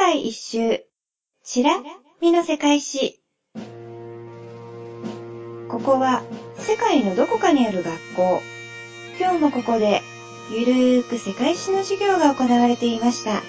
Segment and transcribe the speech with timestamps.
[0.00, 0.80] 界一周。
[1.44, 1.72] しら
[2.22, 3.20] みの世界史。
[5.68, 6.22] ここは
[6.56, 8.40] 世界のどこかにある学校。
[9.20, 10.00] 今日もここで
[10.50, 13.42] ゆるーく世界史の授業が行われていました。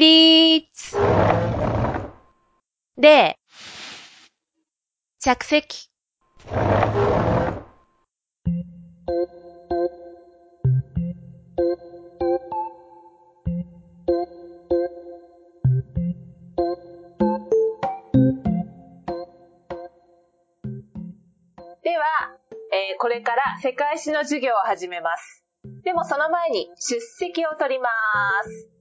[0.00, 0.96] 起立
[2.96, 3.36] で、
[5.18, 5.90] 着席。
[21.82, 22.04] では、
[22.72, 25.44] えーこれから世界史の授業を始めます。
[25.84, 27.90] でもその前に出席を取りま
[28.44, 28.79] す。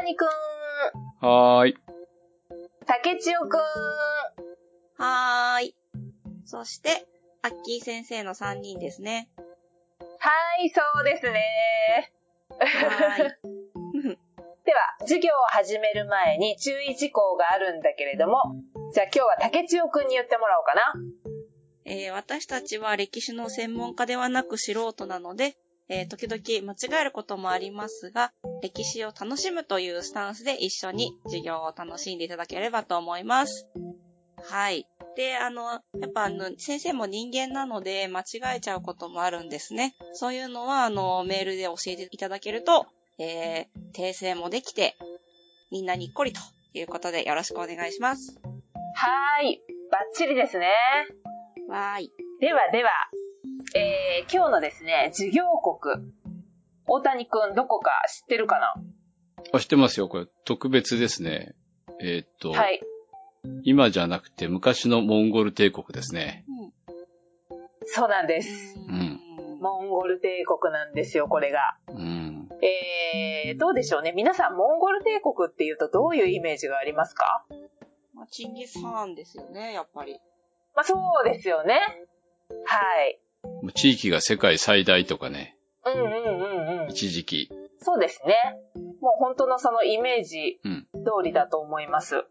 [0.00, 0.28] 大谷くん、
[1.20, 1.74] はーい。
[2.86, 3.60] 竹千代くん、
[4.96, 5.76] はーい。
[6.46, 7.06] そして、
[7.42, 9.28] アッキー先生の3人ですね。
[10.18, 10.30] は
[10.64, 12.12] い、そうですね。
[12.48, 13.30] はーい。
[14.64, 18.36] では、授業を始める前に注意事項があるんだけれども、
[18.94, 20.94] じゃあ今日は竹千代くんに言ってもらおうかな。
[21.84, 25.58] えー私たちは歴史の専門家ではなく素人なので、
[25.90, 33.66] えー時々間違えることもありますが、歴史を楽しむというスタンスで一緒に授業を楽しんでいただければと思います。
[34.42, 34.86] はい。
[35.16, 39.96] で、あの、やっぱあの、先生も人間なので間違えちゃうこともあるんですね。
[40.12, 42.86] そういうのは、あの、メールで教えていただけると、
[43.18, 44.96] えー訂正もできて、
[45.70, 46.40] みんなにっこりと
[46.74, 48.40] いうことでよろしくお願いします。
[48.94, 49.60] はーい、
[49.90, 50.72] バッチリですね。
[51.68, 52.12] わーい。
[52.40, 52.90] ではでは、
[53.74, 56.12] えー、今日のですね、授業国。
[56.92, 58.74] 大谷くん、どこか知ってるかな？
[59.52, 60.08] あ、知ってますよ。
[60.08, 61.54] これ、特別ですね。
[62.00, 62.80] えーっと、はい。
[63.62, 66.44] 今じゃなくて昔のモンゴル帝国ですね。
[67.86, 68.76] そうなんです。
[68.80, 69.20] ん
[69.60, 71.60] モンゴル帝国なんですよ、これが。
[71.88, 72.48] うん。
[72.60, 74.12] えー、どうでしょうね。
[74.12, 77.46] 皆さん、モンゴル帝国っていうとどういうイメージがありますか？
[78.14, 80.18] まあ、チンギス・ハーンですよね、やっぱり。
[80.74, 81.78] まあ、そうですよね。
[82.66, 83.20] はい。
[83.74, 85.56] 地域が世界最大とかね、
[85.86, 86.90] うんうんうんうん。
[86.90, 87.50] 一時期。
[87.78, 88.34] そうですね。
[89.00, 90.86] もう本当のそのイメージうん。
[91.04, 92.24] 通りだと思います。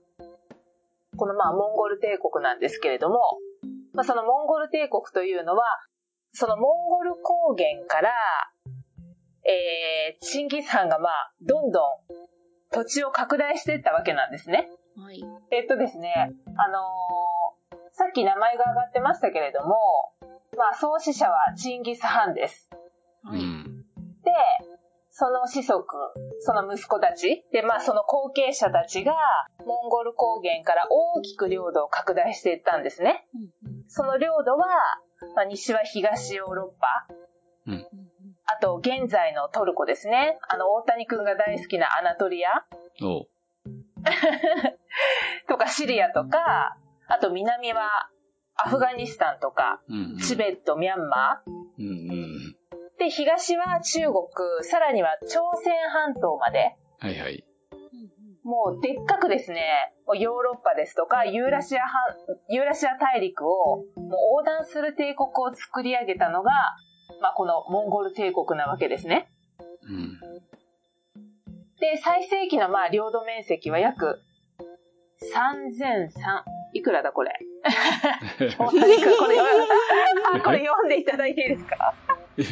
[1.17, 3.19] このまあモンゴル帝国なんですけれども、
[3.93, 5.63] まあそのモンゴル帝国というのは、
[6.33, 8.11] そのモンゴル高原から、
[9.43, 11.83] えー、チンギス・ハンがまあ、どんどん
[12.71, 14.69] 土地を拡大していったわけなんですね。
[14.95, 15.23] はい。
[15.51, 17.29] えっとですね、あのー
[17.99, 19.75] さっき名前が挙がってましたけれども、
[20.57, 22.68] まあ創始者はチンギス・ハンです。
[23.23, 23.39] はい。
[23.39, 23.85] うん。
[24.23, 24.31] で、
[25.09, 25.83] その子息、
[26.39, 29.13] その息子たち、で、まあその後継者たちが、
[29.65, 33.27] モンゴル高原から大きく領土を拡大していったんですね。
[33.87, 34.67] その領土は、
[35.35, 37.07] まあ、西は東ヨーロッパ、
[37.67, 37.87] うん。
[38.45, 40.39] あと現在のトルコですね。
[40.47, 42.65] あの、大谷くんが大好きなアナトリア。
[45.47, 48.09] とかシリアとか、あと南は
[48.55, 50.17] アフガニスタンとか、うん。
[50.19, 52.18] チベット、ミャンマうんうん。
[52.99, 53.03] ー。
[53.05, 54.17] で、東は中国、
[54.63, 57.43] さらには朝鮮半島まで、はいはい。
[58.43, 61.91] もうでっかくですね、ヨーロッパですとかユーラシア半、
[62.49, 63.83] ユーラシア大陸をもう
[64.39, 66.49] 横断する帝国を作り上げたのが、
[67.21, 69.29] まあこのモンゴル帝国なわけですね。
[69.83, 70.19] うん。
[71.79, 74.19] で、最盛期のまあ領土面積は約
[75.33, 76.43] 3003、
[76.73, 77.33] いくらだこれ？
[78.57, 78.71] こ
[80.51, 81.93] れ読んでいただいていいですか？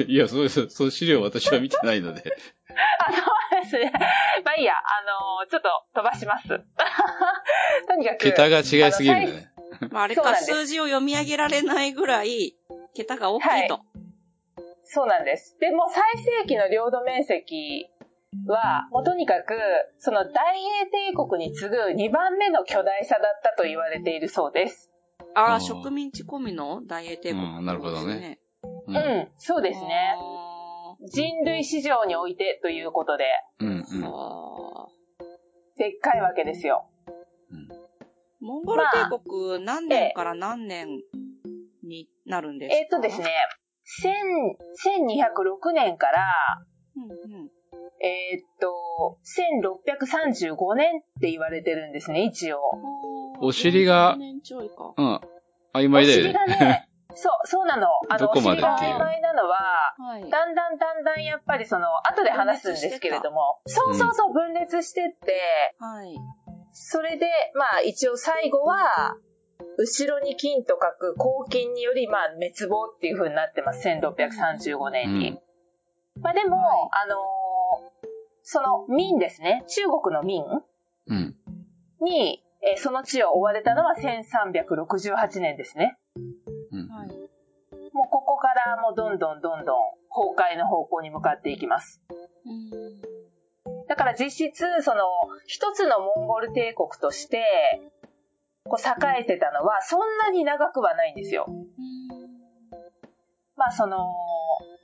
[0.07, 0.69] いや、そうです。
[0.69, 2.21] その資料私は見てないので。
[2.99, 3.19] あ、そ
[3.59, 3.91] うですね。
[4.43, 4.75] まあいいや、あ
[5.41, 6.47] のーちょっと飛ばします。
[7.87, 8.17] とにかく。
[8.17, 9.51] 桁が違いすぎるんだね。
[9.91, 12.55] まあ、あれか、数字を読み上げられないぐらい、
[12.95, 13.81] 桁が大きいと。
[14.83, 15.57] そうなんです。
[15.59, 17.89] で、もう最盛期の領土面積
[18.47, 19.55] は、もうとにかく、
[19.99, 24.91] その大英帝国に次ぐ2番目の巨大さだったと言われているそうです。
[25.35, 28.39] ああ、植民地込みの大英帝国、うんなるほどね。
[28.87, 28.91] う。
[28.91, 30.15] うんん、そうですね。
[30.17, 33.25] あ人類史上においてということで、
[33.59, 33.81] うん。
[33.81, 34.87] ーあ
[35.77, 36.89] でっかいわけですよ。
[37.51, 37.67] うん。
[38.39, 40.87] モンゴル帝国何年から何年
[41.83, 42.75] になるんですか？
[42.77, 43.27] えっとですね、
[44.03, 44.09] 1000
[45.69, 46.25] 1206年から、
[46.95, 47.49] うんうん。
[47.99, 52.59] えーっと、1635年って言われてるんですね、一応。
[53.41, 54.93] お尻が4年ちょいか。
[54.95, 55.21] うん。
[55.73, 56.89] 曖昧だよお尻がね。
[57.17, 57.87] ね、そう、そうなの。
[58.09, 58.43] あの、曖
[58.97, 59.57] 昧なのは、
[59.97, 60.29] はい。
[60.29, 66.15] だんだんだんだんやっぱりその、後で話すんですけれども、そうそうそう、分裂してって、はい。
[66.71, 69.17] それで、まあ一応最後は、
[69.79, 71.15] 後ろに金と書く
[71.47, 73.87] 黄金により、まあ滅亡っていう風になってます。
[73.87, 75.29] 1635年に。
[75.31, 75.39] うん
[76.21, 78.07] まあでも、はいあのー
[78.49, 80.41] その民ですね、中国の民
[81.07, 81.35] うん。
[82.01, 85.97] に、えーその地を追われたのは1368年ですね。
[87.97, 89.77] もうここからもうどんどんどんどん
[90.13, 91.99] 崩壊の方向に向かっていきます。
[92.45, 93.87] うん。
[93.87, 95.01] だから実質、その、
[95.47, 97.43] 一つのモンゴル帝国として、
[98.65, 101.47] こう栄えてたのはそんなに長くはないんですよ。
[103.55, 104.13] まあその、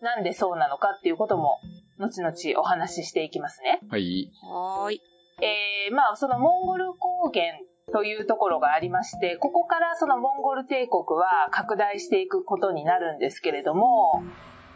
[0.02, 1.60] なんでそうなのかっていうことも、
[2.00, 3.80] 後々お話ししていきますね。
[3.92, 4.32] はい。
[4.42, 5.02] はーい。
[5.42, 7.60] えー、まあそのモンゴル高原
[7.94, 14.24] というところがありまして、ここからそのモンゴル帝国は拡大していくことになるんですけれども、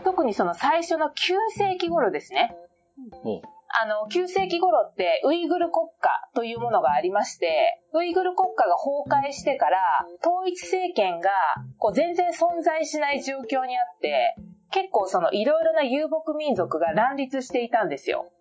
[0.03, 1.11] 特にその最初の9
[1.49, 2.55] 世紀頃ですね。
[3.25, 9.79] おあの、9世紀頃ってウイグル国家というものがありまして、ウイグル国家が崩壊してから、
[10.21, 11.29] 統一政権が
[11.77, 14.35] こう全然存在しない状況にあって、
[14.71, 18.31] 結構そのいろいろな遊牧民族が乱立していたんですよ。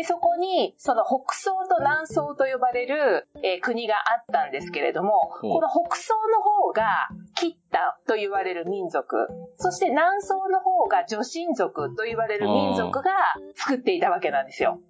[0.00, 13.12] で、そこに、その北宋と南宋と呼ばれる、えー国があったんですけれども、この北宋の方が、キッタと言われる民族、そして南宋の方が女神族と言われる民族が
[13.56, 14.80] 作っていたわけなんですよ。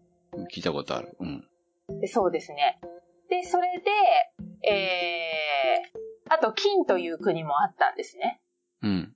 [0.55, 1.17] 聞いたことある。
[1.19, 1.45] うん。
[2.01, 2.79] でそうですね。
[3.29, 8.41] で、それで、えー、あと、金という国もあったんですね。
[8.83, 9.13] うん。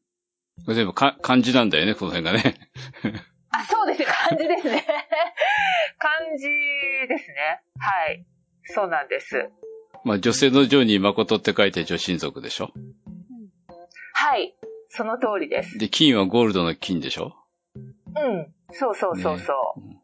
[0.66, 2.56] 全部か漢字なんだよね、この辺がね。
[3.60, 4.06] あ、そうですね。
[4.06, 4.84] 漢字ですね。
[5.98, 6.44] 漢字
[7.08, 7.62] ですね。
[7.78, 8.24] はい。
[8.64, 9.50] そうなんです。
[10.04, 12.70] まあ、女性の女に誠って書いて女神族でしょ？
[14.14, 14.54] はい。
[14.88, 15.78] その通りです。
[15.78, 17.34] で、金はゴールドの金でしょ？
[17.76, 18.54] うん。
[18.72, 19.80] そうそうそうそう。
[19.88, 20.00] ね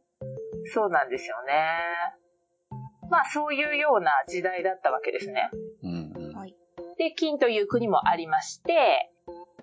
[0.73, 1.79] そうなんですよね。
[3.11, 5.51] まあ、そういうような時代だったわけですね。
[5.83, 6.13] うん。
[6.97, 9.11] で、金という国もありまして、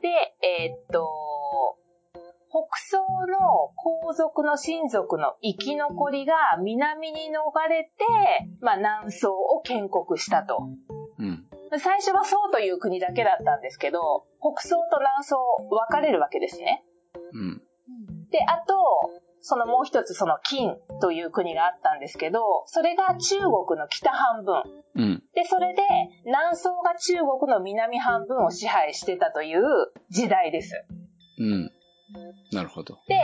[0.02, 1.08] で、えーっと、
[2.50, 6.34] 北宋の皇族の親族の生き残りが
[6.64, 7.90] 南に逃れて、
[8.62, 10.70] まあ南宋を建国したと。
[11.20, 11.46] うん。
[11.80, 15.38] 最初は宋という国だけだったんですけど、北宋と南宋
[15.70, 16.86] 分かれるわけですね。
[17.34, 17.62] うん。
[18.32, 18.74] で、あと、
[19.42, 24.64] そのもう一つその金という国があったんですけど、それが中国の北半分。
[24.96, 25.24] うん。
[25.34, 25.84] で、それで
[26.26, 29.62] 南宋が中国の南半分を支配してたという
[30.10, 30.86] 時代です。
[31.40, 31.72] うん。
[32.52, 32.96] なるほど。
[33.08, 33.20] で、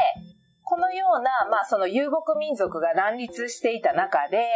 [0.63, 4.47] このような、まあその遊牧民族が乱立していた中で、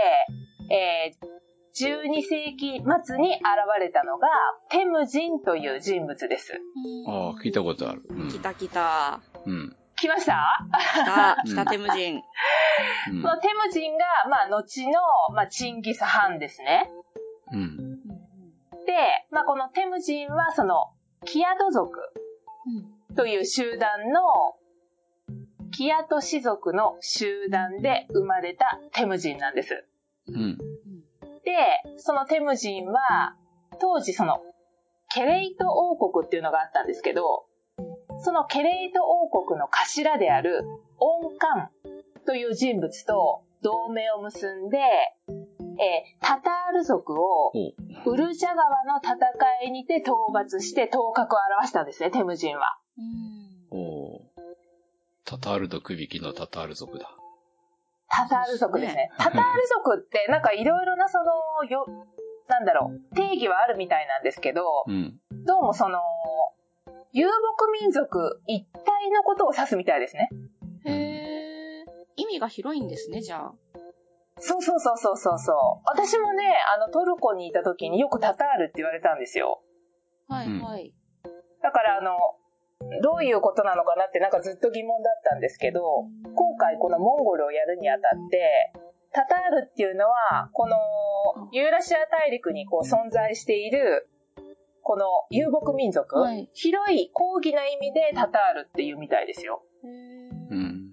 [0.69, 1.37] えー
[1.79, 3.41] 12世紀末に現
[3.79, 4.27] れたのが、
[4.71, 6.59] テムジンという人物です。
[7.07, 8.01] ああ、聞いたことある。
[8.09, 8.39] うん来。
[8.39, 9.19] た来た。
[9.45, 9.75] うん。
[9.95, 10.65] 来ました？
[10.71, 12.15] 来た、 来たテムジン。
[12.15, 12.17] う
[13.19, 14.91] んこのテムジンが、まあ後の、
[15.35, 16.89] まあチンギス・ハンですね。
[17.53, 17.77] うん。
[18.87, 20.93] で、まあこのテムジンはその、
[21.25, 21.91] キアド族
[23.17, 24.21] という集団の、
[25.71, 29.85] キアト氏族の集団で生まれたテムジンなんです。
[30.27, 30.57] うん。
[30.57, 30.63] で、
[31.97, 33.35] そのテムジンは、
[33.81, 34.37] 当時その、
[35.09, 37.47] ケレイト王国っていうのがあったんですけど、
[38.19, 40.63] そのケレイト王国の頭である、
[40.99, 41.69] オンカン
[42.27, 44.77] という人物と同盟を結んで、
[45.79, 47.51] えータタール族を。
[48.05, 49.17] ウルジャ川の戦
[49.67, 52.77] いにて討伐して頭角を現したんですね、テムジンは。
[53.71, 54.19] おー
[55.25, 57.11] タタールとクビキのタタール族だ。
[58.09, 59.11] タタール族ですね。
[59.11, 61.85] そうですねタタール族って なんかいろいろなその、よ、
[62.47, 65.19] なんだろう、定義はあるみたいなんですけど、うん。
[65.45, 65.99] どうもその、
[67.11, 67.33] 遊牧
[67.81, 70.29] 民族一体のことを指すみたいですね。
[70.85, 71.85] へー。
[72.15, 73.53] 意味が広いんですね、じゃあ。
[74.39, 75.55] そうそうそうそうそうそう。
[75.85, 76.43] 私もね、
[76.75, 79.61] あのトルコにいた時によくタタールって言われたんですよ。
[80.29, 80.93] うんはいはい。
[81.61, 82.17] だからあの、
[83.01, 88.73] どういうことなのかなってなんかずっと疑問だったんですけど、今回このモンゴルをやるにあたって、
[89.11, 90.77] タタールっていうのは、この
[91.51, 94.09] ユーラシア大陸にこう存在している、
[94.83, 99.63] この遊牧民族、はい広い広義な意味でタタールっていうみたいですよ。
[99.83, 100.86] うん。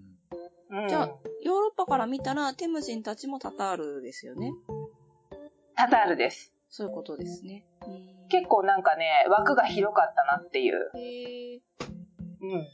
[0.82, 1.06] うん、じゃあ
[1.42, 4.52] ヨーロッパから見たら、テムジンたちもタタールですよね。
[5.76, 6.52] タタールです。
[6.68, 7.64] そういうことですね。
[7.86, 10.90] うん結構なんかね、枠が広かったなっていう。
[10.96, 11.60] へー
[12.40, 12.66] うん。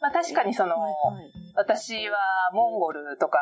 [0.00, 2.16] まあ確かにその、はいはい私は
[2.52, 3.38] モンゴルとか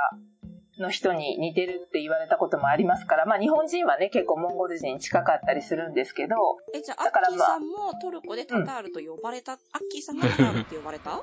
[0.78, 6.34] の人に似てるって言われたこともありますから、まあ日本人はね、結構モンゴル人に近かったりするんですけど、
[6.74, 9.58] え、じゃあ、アだからッキーさんもトルコでタタールと呼ばれた、アッ
[9.90, 11.22] キーさんがタタールって呼ばれた？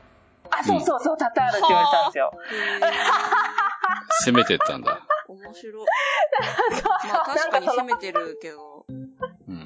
[0.51, 2.31] あ、そうそうそう、タタールって言われたんですよ。
[2.51, 2.81] へ
[4.25, 5.01] 攻めてったんだ。
[5.27, 5.85] ー、面白い。
[7.11, 8.85] まあ確かに攻めてるけど。
[8.89, 9.59] うん。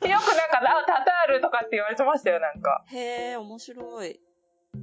[0.00, 2.84] くなんか、あ、タタールとかって言われてましたよ、なんか。
[2.88, 4.20] へえ、面白い。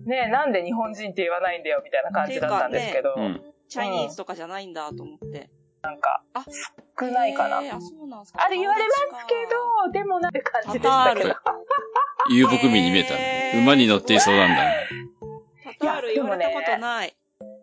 [0.06, 3.54] ねえ、なんで日本人って言わないんだよ、みたいな感じだったんですけど、うん。
[3.70, 5.50] チャイニーズとかじゃないんだと思って。
[5.82, 6.46] なんか、あ、
[7.00, 7.60] 少ないかな。
[7.60, 8.44] あ、そうなんですか。
[8.44, 9.36] あれ言われますけ
[9.86, 11.30] ど、でもなんて感じでしたけど。
[11.30, 11.54] タター
[12.30, 13.60] ル遊牧民に見えたんだ。
[13.60, 14.64] 馬に乗っていそうなんだ。
[15.80, 17.16] タタール言われたことない。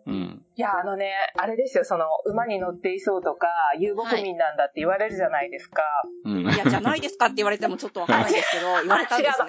[0.07, 0.45] うん。
[0.55, 3.47] いや、あのね、あれですよ、その、馬に乗っていそうとか、
[3.79, 5.81] 遊牧民なんだって言われるじゃないですか。
[6.23, 6.41] うん。
[6.41, 9.47] いや、じゃないですかって言われてもちょっとわかんないですけど、 言われたんですね。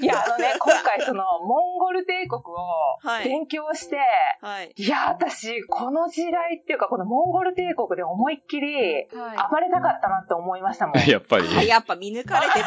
[0.00, 2.54] いや、あのね、 今回その、モンゴル帝国を
[3.02, 3.96] はい勉強して、
[4.42, 4.72] はい。
[4.76, 10.98] い、や、私、この時代っていうか、このモンゴル帝国で思いっきりは暴れたかったなって思いましたもん。
[11.08, 12.60] やっぱり、やっぱ見抜かれてて。
[12.60, 12.64] や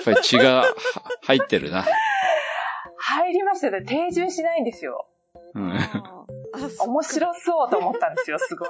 [0.00, 0.74] っぱり血がは
[1.22, 1.84] 入ってるな。
[2.96, 3.82] 入りましたね。
[3.82, 5.06] 定住しないんですよ。
[5.54, 5.78] うん。
[6.80, 8.68] 面白そうと思ったんですよ、 すごい。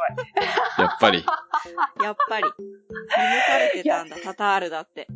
[0.78, 1.24] やっぱり。
[2.02, 2.44] やっぱり。
[2.44, 5.06] 見抜かれてたんだ、タタールだって。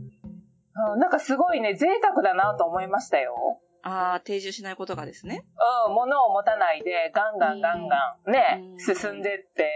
[0.93, 3.61] うん、なんかすごいね、贅沢だなと思いましたよ。
[3.83, 5.45] ああ、定住しないことがですね。
[5.87, 9.71] うん、物を持たないで、ガンガンガンガンね、うん進んでって、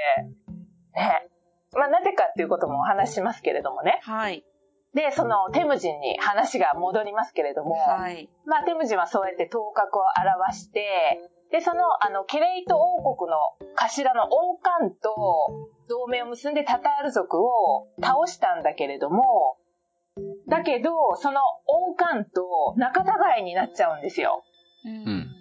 [0.94, 1.28] ね。
[1.72, 4.00] まあ、なぜかっていうこともお話ししますけれどもね。
[4.02, 4.44] はい。
[4.94, 8.30] で、その、テムジンに話が戻りますけれども、はい。
[8.46, 10.04] まあ、テムジンはそうやって頭角を
[10.40, 13.36] 表して、で、その、あの、ケレイト王国の
[13.76, 19.58] 頭の王冠と同盟を結んでタタール族を倒したんだけれども、
[20.48, 24.42] だけど、その王冠と仲違いになっちゃうんですよ。
[24.84, 25.32] ううん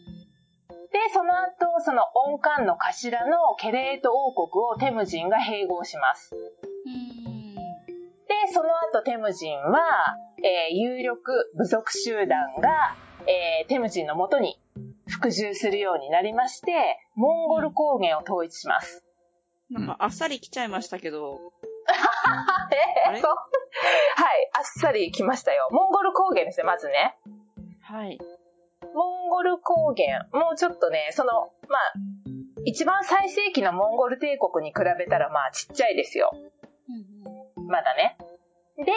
[0.96, 6.34] で、その後、その王冠の頭のケレート王国をテムジンが併合します。
[6.34, 7.56] うん。
[7.56, 12.96] で、その後テムジンは、えー有力部族集団が、
[13.28, 14.58] えーテムジンのもとに
[15.08, 19.04] 服従するようになりまして、モンゴル高原を統一します。
[19.70, 21.54] なんか、あっさり来ちゃいましたけど。
[23.14, 25.68] えそうはい、あっさり来ましたよ。
[25.72, 27.16] モンゴル高原ですね、まずね。
[27.82, 28.18] はい。
[28.94, 31.94] モンゴル高原、もうちょっとね、その、まあ、
[32.66, 36.32] 一番最盛期のモンゴル帝国に比べたら、まあ、ちっちゃいですよ。
[36.34, 38.18] うんまだね。
[38.78, 38.92] で、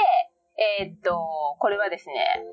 [0.80, 2.44] えーっと、これはですね、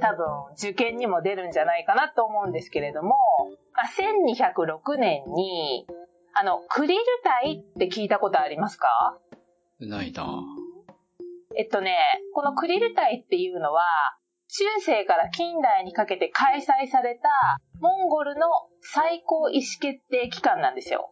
[0.00, 0.26] 多分
[0.58, 3.14] 受験にも出るんじゃないかなと思うんですけれども、
[3.72, 5.86] まあ、1206年に、
[6.34, 8.88] あの、クリル隊って聞いたことありますか？
[9.80, 10.42] ないな
[11.56, 11.96] えっとね、
[12.34, 13.82] このクリル隊っていうのは、
[14.48, 17.28] 中世から近代にかけて開催された
[17.80, 18.46] モンゴルの
[18.80, 21.10] 最高意思決定機関なんですよ。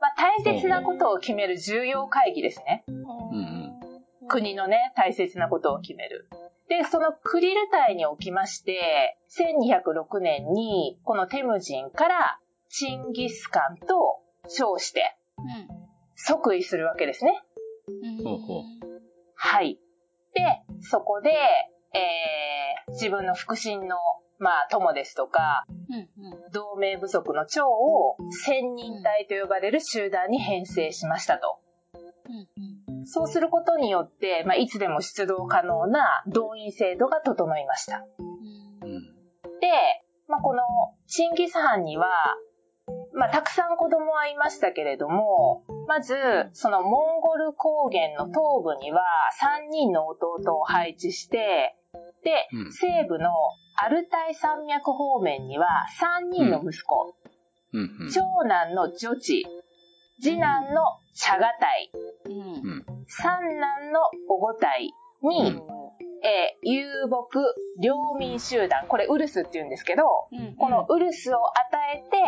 [0.00, 2.84] まあ、大切なことを決める重要会議ですね。
[2.88, 3.80] うん
[4.28, 6.28] 国のね、大切なことを決める。
[6.70, 15.16] で、そのクリル隊におきまして、1206年に、このテムジンからチンギスカンと称して
[16.14, 17.42] 即位するわけですね。
[17.88, 18.80] うん。
[19.34, 19.80] はい。
[20.32, 21.30] で、そこで、
[21.92, 23.96] えー、自分の腹心の、
[24.38, 26.24] まあ、友ですとか、うん。
[26.24, 26.52] うん。
[26.52, 31.58] 同盟部族の長を千人隊と呼ばれる集団に編成しましたと。
[31.96, 32.79] うん。
[33.06, 38.04] そうすることによって、まあ、いつでも出動可能な動員制度が整いました。
[38.18, 39.02] うん。
[39.60, 39.68] で、
[40.28, 40.62] まあ、この
[41.06, 42.08] チンギス・ハンには、
[43.14, 46.14] まあ、たくさん子供はいましたけれども、まず、
[46.52, 49.02] そのモンゴル高原の東部には
[49.40, 51.76] 3人の弟を配置して、
[52.22, 53.30] で、うん西部の
[53.82, 55.66] アルタイ山脈方面には
[56.22, 57.14] 3人の息子、
[57.72, 57.80] うん。
[57.80, 58.10] うん。
[58.10, 59.46] 長男の女地、
[60.20, 60.82] 次男の
[61.14, 61.90] チャガタイ、
[62.26, 62.84] うん。
[63.08, 65.62] 三男のオゴタイに、うん
[66.22, 67.26] えー遊牧
[67.82, 70.56] 領民集団、これウルスって言うんですけど、うん。
[70.56, 71.46] このウルスを与
[71.96, 72.22] えて、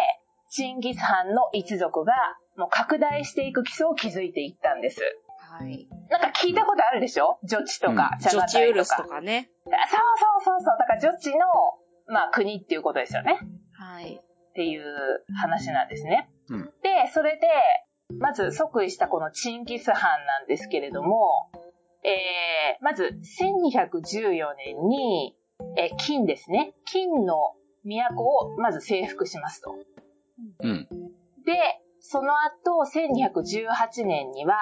[0.49, 2.13] チンギス・ハンの一族が
[2.57, 5.01] もう拡大していく基礎を築いていったんです。
[5.39, 5.89] はい。
[6.11, 7.39] なんか聞いたことあるでしょ？
[7.45, 8.69] ジョチとか、うんジョチガタイとか。
[8.71, 9.51] ウルスとかね。
[9.67, 10.01] あそう
[10.45, 10.79] そうそうそう。
[10.79, 11.47] だからジョチの、
[12.09, 13.39] まあ国っていうことですよね。
[13.79, 14.21] はい。
[14.21, 14.85] っていう
[15.39, 16.29] 話なんですね。
[16.53, 17.49] うんで、それで、
[18.19, 21.51] まず即位したこのチンギス・ハンなんですけれども、
[22.05, 25.37] えー、まず1214年に、
[25.77, 26.75] えー金ですね。
[26.85, 27.55] 金の
[27.85, 29.75] 都をまず征服しますと。
[30.61, 30.89] うん。
[31.45, 34.57] で、その後、1218年には、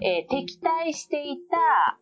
[0.00, 1.98] えー敵対していた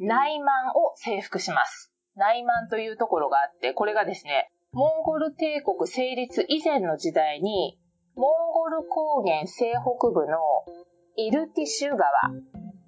[0.00, 1.92] 内満を征服します。
[2.16, 7.78] 内満というところがあって、これがですね、モンゴル帝国成立以前の時代に、
[8.18, 10.38] モンゴル高原西北部の
[11.16, 12.00] イルティシュ川っ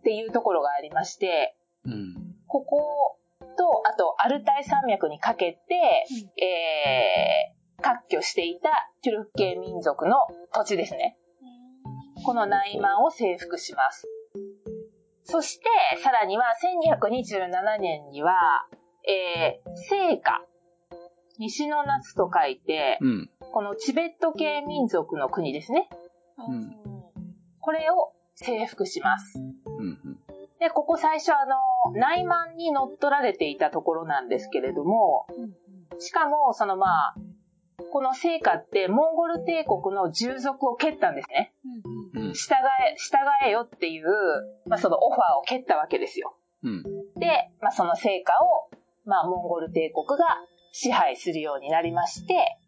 [0.02, 2.14] ていうところがありまして、うん。
[2.48, 3.16] ここ
[3.56, 5.58] と、あと、アルタイ山脈にかけて、
[6.42, 10.16] えー、割拠していたトゥルク系民族の
[10.52, 11.16] 土地ですね。
[12.24, 14.08] この内満を征服します。
[15.22, 15.64] そして、
[16.02, 16.46] さらには
[16.90, 18.34] 1227年には、
[19.08, 20.49] えー、聖火。
[21.40, 23.30] 西の夏と書いて、うん。
[23.52, 25.88] このチベット系民族の国ですね。
[26.38, 26.76] ん
[27.60, 29.38] これを征服します。
[29.38, 30.18] うん。
[30.60, 35.26] で、ここ最初あの、内満に乗っ取られていたところなんですけれども、
[35.98, 37.14] しかも、そのまあ、
[37.90, 41.54] この聖火ってモンゴル帝国の従属を蹴ったんですね。
[42.14, 42.32] うん。
[42.34, 42.54] 従
[42.86, 43.16] え、従
[43.46, 44.06] えよっていう、
[44.66, 46.36] まあそのオファーを蹴ったわけですよ。
[46.62, 46.82] うん。
[47.18, 48.70] で、まあその聖火を、
[49.06, 50.36] まあモンゴル帝国が
[50.72, 52.58] 支配するようになりまして、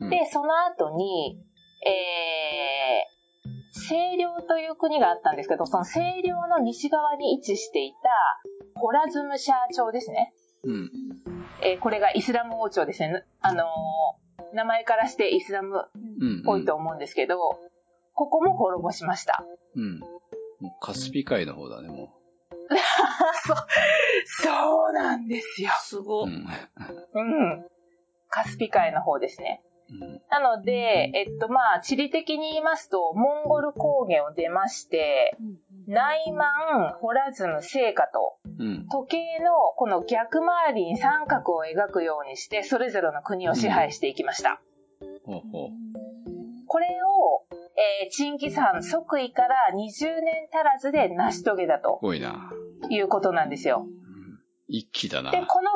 [0.00, 1.38] うんで、その後に、
[1.86, 10.32] えー、清涼という国があったんですけど、その清涼の西側に位置していた、ホラズムシャー朝ですね。
[10.64, 10.90] うん。
[11.62, 13.24] えーこれがイスラム王朝ですね。
[13.42, 13.66] あのー
[14.52, 16.42] 名前からしてイスラムっうん。
[16.44, 17.36] ぽいと思うんですけど、
[18.14, 19.44] ここも滅ぼしました。
[19.76, 20.00] うん。
[20.00, 20.08] も
[20.62, 22.12] うカスピ海の方だね、も
[23.46, 23.56] そう、
[24.26, 25.70] そうなんですよ。
[25.70, 25.84] う。
[25.84, 26.24] すご。
[26.24, 26.46] うん。
[27.14, 27.66] うん。
[28.28, 29.62] カスピ海の方ですね。
[29.90, 30.22] うん。
[30.30, 35.36] なので、えっとまあ、地理的に言いますと、モンゴル高原を出まして、
[35.86, 38.88] 内満、ホラズム、聖火と、うん。
[38.88, 44.60] 時計のこの逆回りに三角を描くようにして、それぞれの国を支配していきました。
[45.24, 45.70] ほうほう。
[46.66, 47.49] これを、
[48.02, 52.50] えーチンギス・ハン即位から20年足らずで成し遂げたとすごいな。
[52.90, 53.84] いうことなんですよ。
[53.86, 55.32] うん一気だな。
[55.32, 55.70] で、この、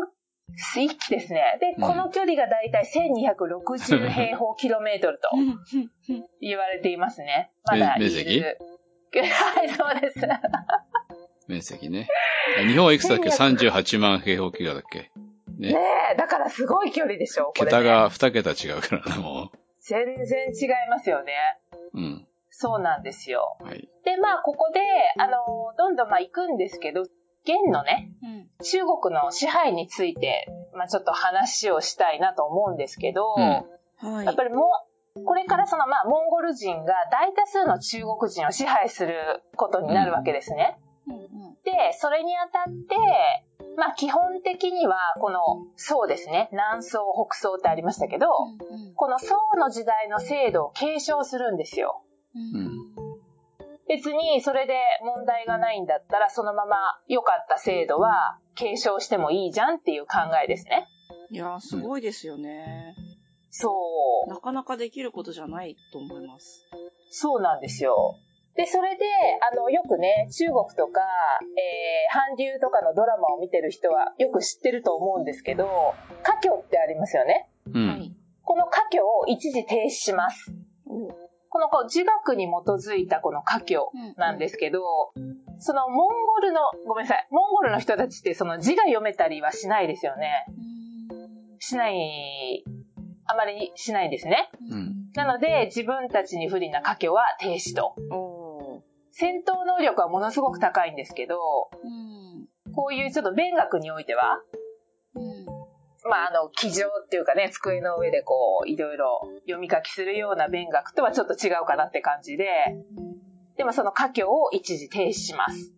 [0.81, 1.59] 一気ですね。
[1.61, 5.31] で、うんこの距離がだいたい1260平方キロメートルと
[6.41, 7.51] 言われていますね。
[7.65, 8.41] まだめ面積？
[8.43, 10.21] はい、そうです。
[11.49, 12.09] 面積ね。
[12.59, 15.11] あ日本はいくつだっけ ?38 万平方キロだっけ？
[15.59, 15.79] ねね
[16.15, 17.71] え、だからすごい距離でしょ、これ、ね。
[17.71, 21.33] 桁が2桁違うからな、も全然違いますよね。
[21.95, 21.99] う。
[21.99, 22.29] うん。
[22.51, 23.57] そうなんですよ。
[23.61, 23.89] はい。
[24.05, 24.81] で、まあ、ここで、
[25.19, 27.03] あの、どんどんまあ行くんですけど、
[27.45, 28.11] 現のね、
[28.63, 34.35] 中国の支配について、まあちょっと話をしたいなと思うんですけど、うんはいやっ。
[34.35, 34.65] ぱりも
[35.17, 40.79] う、これからそのまあモンゴル人が大多数の中国人を支配することになるわけですね。
[41.65, 42.97] で、それにあたって、
[43.77, 45.39] まあ基本的にはこの
[45.77, 48.27] 宋ですね、南宋、北宋ってありましたけど、
[48.97, 52.03] この宋の時代の制度を継承するんですよ。
[52.35, 52.95] うん。
[53.89, 56.77] 別にそれで問題がないんだったらそのまま
[57.07, 60.87] 良かった制度は継承してもいいじゃんっていう考えですね。
[61.31, 62.95] いやー、すごいですよね。
[63.51, 63.71] そ
[64.27, 64.31] う。
[64.31, 66.65] なかなかできることじゃないと思います。
[67.11, 68.17] そうなんですよ。
[68.57, 69.05] で、それで、
[69.53, 71.01] あの、よくね、中国とか、
[71.41, 77.49] えー、韓流とかのドラマを見てる人はよく知ってると思うんですけど、家居ってありますよね。
[77.67, 78.04] うん。
[78.55, 78.61] はい。
[78.61, 80.55] この家居を一時停止します。
[80.87, 81.09] お
[81.55, 84.81] このこう儒学に基づいたこの家居なんですけど、
[85.61, 90.47] そのモンゴルの、ごめんなさい、モンゴルの人たちってその字が読めたりはしないですよね。
[91.61, 92.65] しない、
[93.27, 94.51] あまりしないんですね。
[94.69, 94.95] うん。
[95.15, 97.95] なので、自分たちに不利な家居は停止と。
[98.11, 101.37] お戦闘能力はものすごく高いんですけど、
[101.85, 102.75] うん。
[102.75, 104.64] こういうちょっと勉学においては、うん。
[106.05, 112.47] まあ、あの、机上っていうかね、机の上でこう、いろいろ読み書きするような勉学とはちょっと違うかなって感じで、
[113.57, 115.73] でもその家居を一時停止します。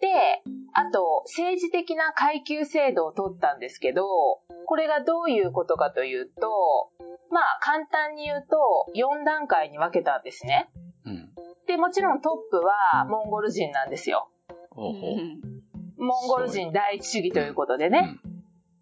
[0.00, 0.42] で、
[0.74, 4.04] あと、政治的な階級制度を取ったんですけど、
[4.66, 6.90] これがどういうことかというと、
[7.30, 8.56] まあ、簡単に言うと、
[8.94, 10.68] 4段階に分けたんですね。
[11.06, 11.30] うん。
[11.66, 14.28] で、もちろんトップはモンゴル人なんですよ。
[14.70, 16.02] ほうほう。
[16.02, 18.18] モンゴル人第一主義ということでね。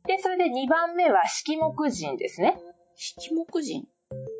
[0.06, 2.58] で、それで2番目は色目人ですね。
[2.96, 3.86] 色目人？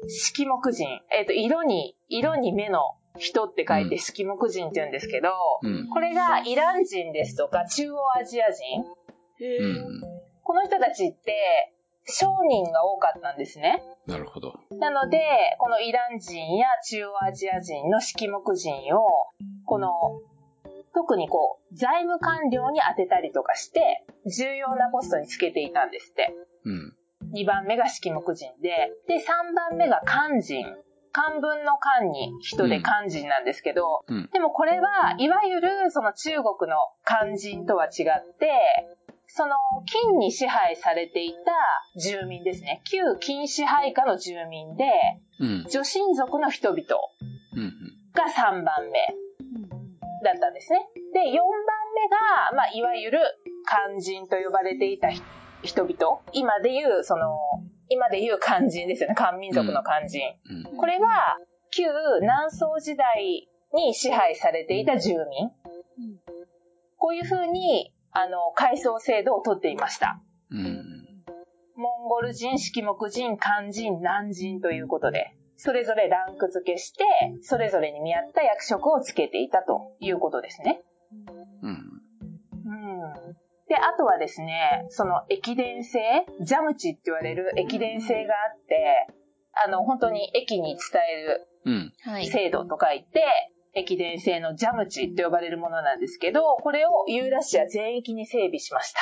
[0.08, 1.00] 色目人。
[1.10, 5.30] えっ、と、色に、色に目の人って書いて色目人って言うんですけど、
[5.62, 5.88] うん。
[5.88, 8.84] これがイラン人ですとか中央アジア人。
[10.42, 11.72] この人たちって
[12.06, 13.82] 商人が多かったんですね。
[14.06, 14.58] なるほど。
[14.78, 15.20] なので、
[15.58, 19.06] このイラン人や中央アジア人の色目人を、
[19.64, 20.20] この、
[20.94, 26.34] 特にこう、財務官僚に当てたりとかして、重要なポストにつけていたんですって。
[26.64, 26.96] うん。
[27.34, 30.66] 2番目が色目人で、で、3番目が漢人。
[31.14, 34.30] 漢文の漢に人で漢人なんですけど、うん。
[34.32, 38.50] でもこれは、いわゆるその中国の漢人とは違って、
[39.26, 39.54] その
[39.86, 42.82] 金に支配されていた住民ですね。
[42.90, 44.84] 旧金支配下の住民で、
[45.40, 45.66] うん。
[45.70, 46.80] 女神族の人々
[47.56, 47.72] うん。
[48.14, 49.21] が3番目
[50.22, 50.86] だったんですね。
[51.12, 51.42] で、4番
[51.94, 53.18] 目が、まあ、いわゆる
[53.64, 55.22] 漢人と呼ばれていた人
[55.62, 56.20] 人々。
[56.32, 57.38] 今で言う、その、
[57.88, 59.14] 今で言う漢人ですよね。
[59.14, 60.20] 漢民族の漢人。
[60.70, 60.76] うん。
[60.76, 61.38] これは、
[61.70, 61.84] 旧
[62.20, 65.50] 南宋時代に支配されていた住民。
[66.98, 70.20] こういうふうに、あの、階層制度をとっていました。
[70.50, 71.02] うん。
[71.76, 77.04] モンゴル人、色目人、漢人、南人ということで、それぞれランク付けして、
[77.42, 80.82] それぞれに見合った役職をつけていたということですね。
[81.62, 81.70] うん。
[81.70, 83.36] うん。
[83.68, 86.00] で、あとはですね、その駅伝性、
[86.40, 89.06] ジャムチって言われる駅伝性があって、
[89.64, 91.48] あの、本当に駅に伝える。
[92.24, 93.22] 制度と書いて、
[93.72, 99.00] 駅伝性のジャムチって呼ばれるものなんですけど、これをユーラシア全域に整備しました。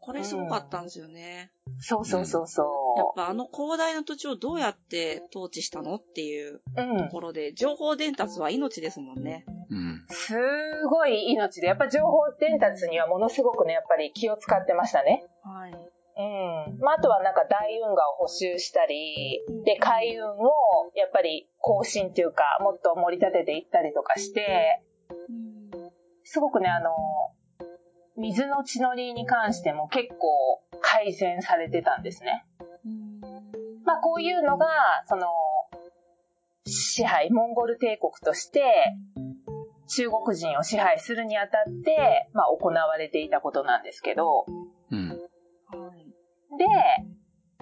[0.00, 1.52] これすごかったんですよね。
[1.78, 6.62] そうそうそうやっそぱあの広大な土地をどうやって統治したのっていうう。
[6.76, 7.08] うんと。
[7.08, 9.44] ころで、情報伝達は命ですもんね。
[9.68, 10.06] うん。
[10.08, 10.34] す
[10.88, 15.24] ごい命で、やっぱ情報伝達にはものすごくね、やっぱり気を使ってましたね。
[15.42, 15.72] はい。
[15.72, 16.78] うん。
[16.80, 20.50] まあ、あとはなんか大運河を補修したり、で、海運を
[20.94, 24.82] やっぱり更新っていうか、もっと盛り立てていったりとかして、
[26.24, 26.90] すごくね、あの、
[28.20, 32.44] 水の地のりに関しても結構改善されてたんですね。
[33.84, 34.66] まあ、こういうのが、
[35.06, 35.26] その、
[36.66, 38.62] 支配、モンゴル帝国として、
[39.88, 44.44] 中国人を支配するにあたって、まあ、行われていたことなんですけど、
[44.90, 45.08] うん。
[45.08, 45.16] は
[45.96, 46.58] い。
[46.58, 46.66] で、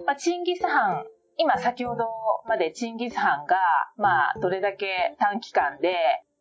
[0.05, 1.05] まあ、チンギス・ハン、
[1.37, 2.05] 今先ほど
[2.49, 3.57] までチンギス・ハンが、
[3.97, 5.95] まあ、どれだけ短期間で、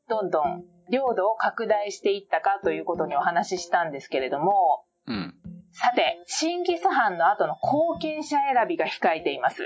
[0.09, 5.35] どんどん領土を拡大していったかということにお話ししたんですけれども、うん。
[5.71, 9.63] さて、チンギス・ハンの後の後継者選びが控えています。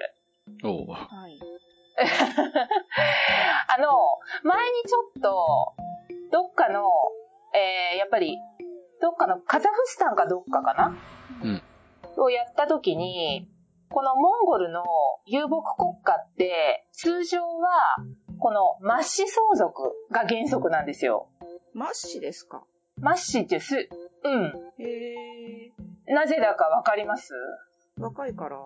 [0.64, 0.92] おう。
[0.92, 1.40] はい。
[2.02, 3.88] あの、
[4.44, 5.76] 前にちょっと、
[6.32, 6.84] どっかの、
[7.54, 8.38] えー、やっぱり、
[9.02, 10.96] どっかのカザフスタンかどっかかな？
[11.44, 11.62] うん。
[12.18, 13.48] をやった時に、
[13.90, 14.84] このモンゴルの
[15.26, 17.96] 遊牧国家って、通常は、
[18.42, 21.28] このマッシ相続が原則なんですよ。
[21.76, 22.64] マッシですか？
[22.98, 23.88] マッシってす、
[24.24, 24.54] うん。
[24.80, 25.72] へ
[26.08, 27.34] なぜだかわかります？
[28.00, 28.02] ー。
[28.02, 28.58] 若いから？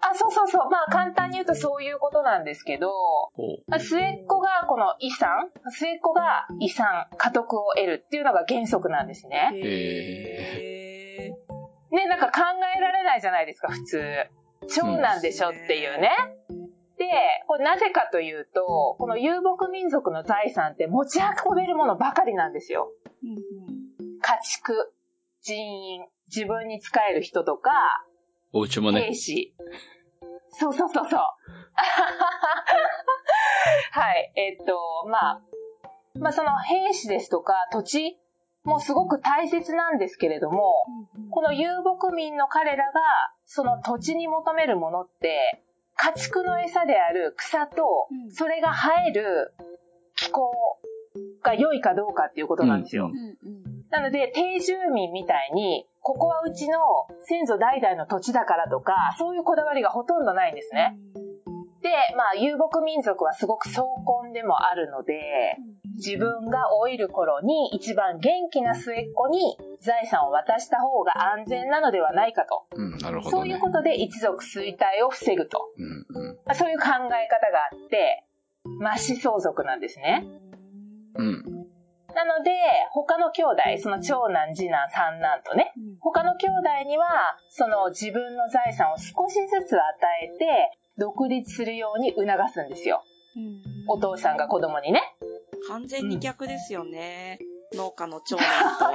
[0.00, 0.70] あ、そうそうそう。
[0.70, 2.90] まあ簡単に言うとそういうことなんですけど、
[3.78, 9.52] 末っ子がこの遺産、末っ子が遺産、家督を得るっていうのが原則なんですね。
[9.54, 11.94] へー。
[11.94, 12.40] ね、なんか考
[12.74, 14.02] えられないじゃないですか、普通。
[14.74, 16.10] 長男でしょっていうね。
[17.02, 17.08] で、
[17.48, 22.92] これなぜかというと、この遊牧民族の財産って持ち運べるものばかりなんですよ。
[23.24, 23.42] うんうん
[24.24, 24.92] 家畜、
[25.40, 25.56] 人
[25.94, 27.72] 員、自分に仕える人とか、
[28.52, 29.14] お家もね兵。
[29.14, 29.52] 士。
[30.50, 31.18] そうそうそうそう。
[33.90, 34.32] はい。
[34.36, 35.42] えっと、まあ、
[36.14, 38.20] まあその兵士ですとか土地
[38.62, 40.86] もすごく大切なんですけれども、
[41.32, 43.00] この遊牧民の彼らが
[43.44, 45.64] その土地に求めるものって、
[46.02, 48.32] 家畜の餌である草とう、ん。
[48.32, 49.54] それが生える
[50.16, 50.50] 気候
[51.44, 53.12] が良いかどうかっていうことなんですよ。
[53.12, 53.82] うん。
[53.90, 56.78] なので、定住民みたいに、ここはうちの
[57.24, 60.96] 先祖代々の土地だからとか、そういうこだわりがほとんどないんですね。
[61.82, 63.86] で、まあ、遊牧民族はすごく壮
[64.24, 65.56] 根でもあるので、
[65.96, 72.64] 自分が老いる頃に一番元気な末っ子に財産を渡した方が安全なのではないかと。
[72.74, 73.58] うん、なるほどねそういう。
[73.58, 75.70] ことで一族衰退を防ぐと。
[75.76, 76.36] うん、うん。
[76.46, 78.24] まあそういう考え方があって、
[78.96, 80.24] 末子相続なんですね。
[81.16, 81.44] うん。
[82.14, 82.50] なので、
[82.92, 87.06] 他の兄弟、その長男、次男、三男とね、他の兄弟には、
[87.48, 89.82] その自分の財産を少しずつ与
[90.22, 93.02] えて、独立するように促すんですよ。
[93.36, 95.00] うんお父さんが子供にね。
[95.68, 97.38] 完全に逆ですよね。
[97.74, 98.44] 農家の長男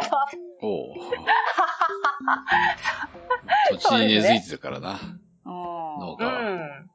[0.04, 0.68] と。
[0.68, 0.96] おう。
[3.72, 5.00] 土地に根付いてるからな。
[5.46, 6.52] 農う家は。
[6.52, 6.90] うん。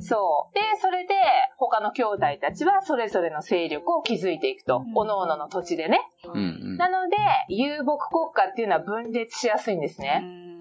[0.00, 0.54] そう。
[0.54, 1.14] で、それで、
[1.56, 4.78] 他の兄弟たちはそれぞれの勢力を築いていくと。
[4.78, 6.00] うん各々の土地でね。
[6.24, 6.38] うん、う
[6.74, 6.76] ん。
[6.76, 7.16] なので、
[7.48, 10.18] 遊牧国家っていうのは分裂しやすいんですね。
[10.18, 10.58] ん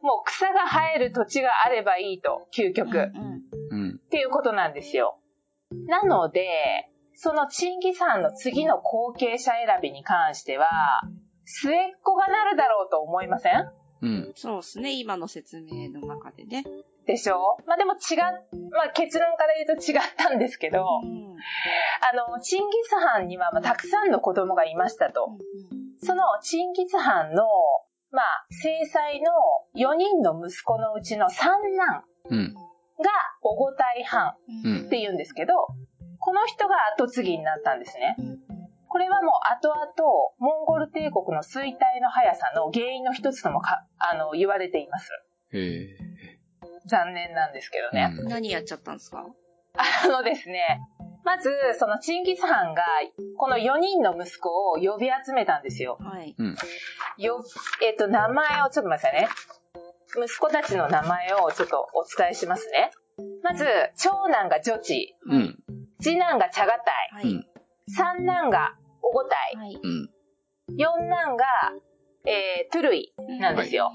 [0.00, 2.96] もう草が生える土地があればいいと、究極。
[2.96, 4.00] うんうん。
[4.04, 5.18] っていうことなんですよ。
[5.86, 6.88] なので、
[7.20, 10.68] そのチンギス・ハンの次の後継者選びに関しては、
[11.44, 13.72] 末っ子がなるだろうと思いません？
[14.02, 14.32] うん。
[14.36, 16.62] そうですね、今の説明の中でね。
[17.06, 17.56] でしょ？
[17.66, 17.98] まあでも違っ、
[18.70, 21.34] まあ結論から言うと違ったんですけど、うん
[22.00, 25.30] あの、チンギス・ハンにはまあたくさんの子供がいましたと。
[26.00, 27.42] そのチンギス・ハンの、
[28.12, 29.02] まあ、正妻
[29.84, 32.54] の4人の息子のうちの三男うん。
[32.54, 32.62] が
[33.42, 35.52] オゴタイハンうんって言うんですけど、
[36.20, 38.16] この人が後継ぎになったんですね。
[38.18, 38.38] うん
[38.90, 39.84] これはもう後々、
[40.38, 45.10] モンゴル帝国の衰退の速さの原因の一つともか、あの、言われています。
[45.52, 45.86] へえ。
[46.86, 48.16] 残念なんですけどね。
[48.18, 49.26] うん何やっちゃったんですか？
[49.76, 50.80] あのですね、
[51.22, 52.82] まず、そのチンギス・ハンが、
[53.36, 55.98] この4人の息子を呼び集めたんですよ。
[56.00, 56.34] はい。
[57.18, 57.44] よ、
[57.82, 59.28] えっ、と、名前をちょっと待ってくださいね。
[60.26, 62.90] 息子たちの名前をちょっとお伝えしますね。
[63.42, 63.66] まず、
[63.98, 65.58] 長男がジョチ、うん。
[66.00, 67.48] 次男がチャガタイ、はい。
[67.88, 69.78] 三男がオゴタイ、はい。
[69.82, 70.10] うん。
[70.76, 71.44] 四男が、
[72.26, 73.90] えー、トゥルイなんですよ。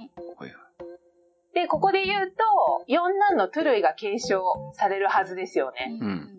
[1.54, 2.44] で、ここで言うと、
[2.88, 4.42] 四男のトゥルイが継承
[4.74, 6.00] されるはずですよね。
[6.02, 6.30] うん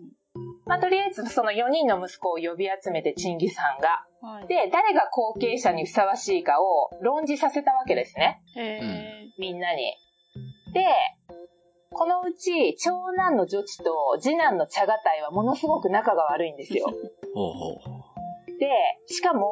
[0.65, 4.05] まあ、とりあえずその4人の息子を呼び集めてチンギス・ハンが。
[4.21, 4.47] はい。
[4.47, 8.41] で、誰が後継者にふさわしいかを論じさせたわけですね。
[8.55, 9.93] へみんなに。
[10.73, 10.85] で、
[11.91, 16.87] このうち、長男の女子と次男のチャガタイはものすごく仲が悪いんですよ。
[17.33, 18.59] ほうほう。
[18.59, 18.69] で、
[19.07, 19.49] しかも、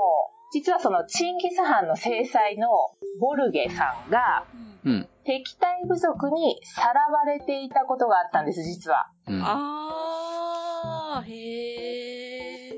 [0.53, 5.09] 実はそのチンギス・ハンの正妻のボルゲさんがーうん。
[5.23, 9.07] 敵対部族にさらわれていたことがあったんです、実は。
[9.27, 9.41] うん。
[9.43, 12.77] あー、へー。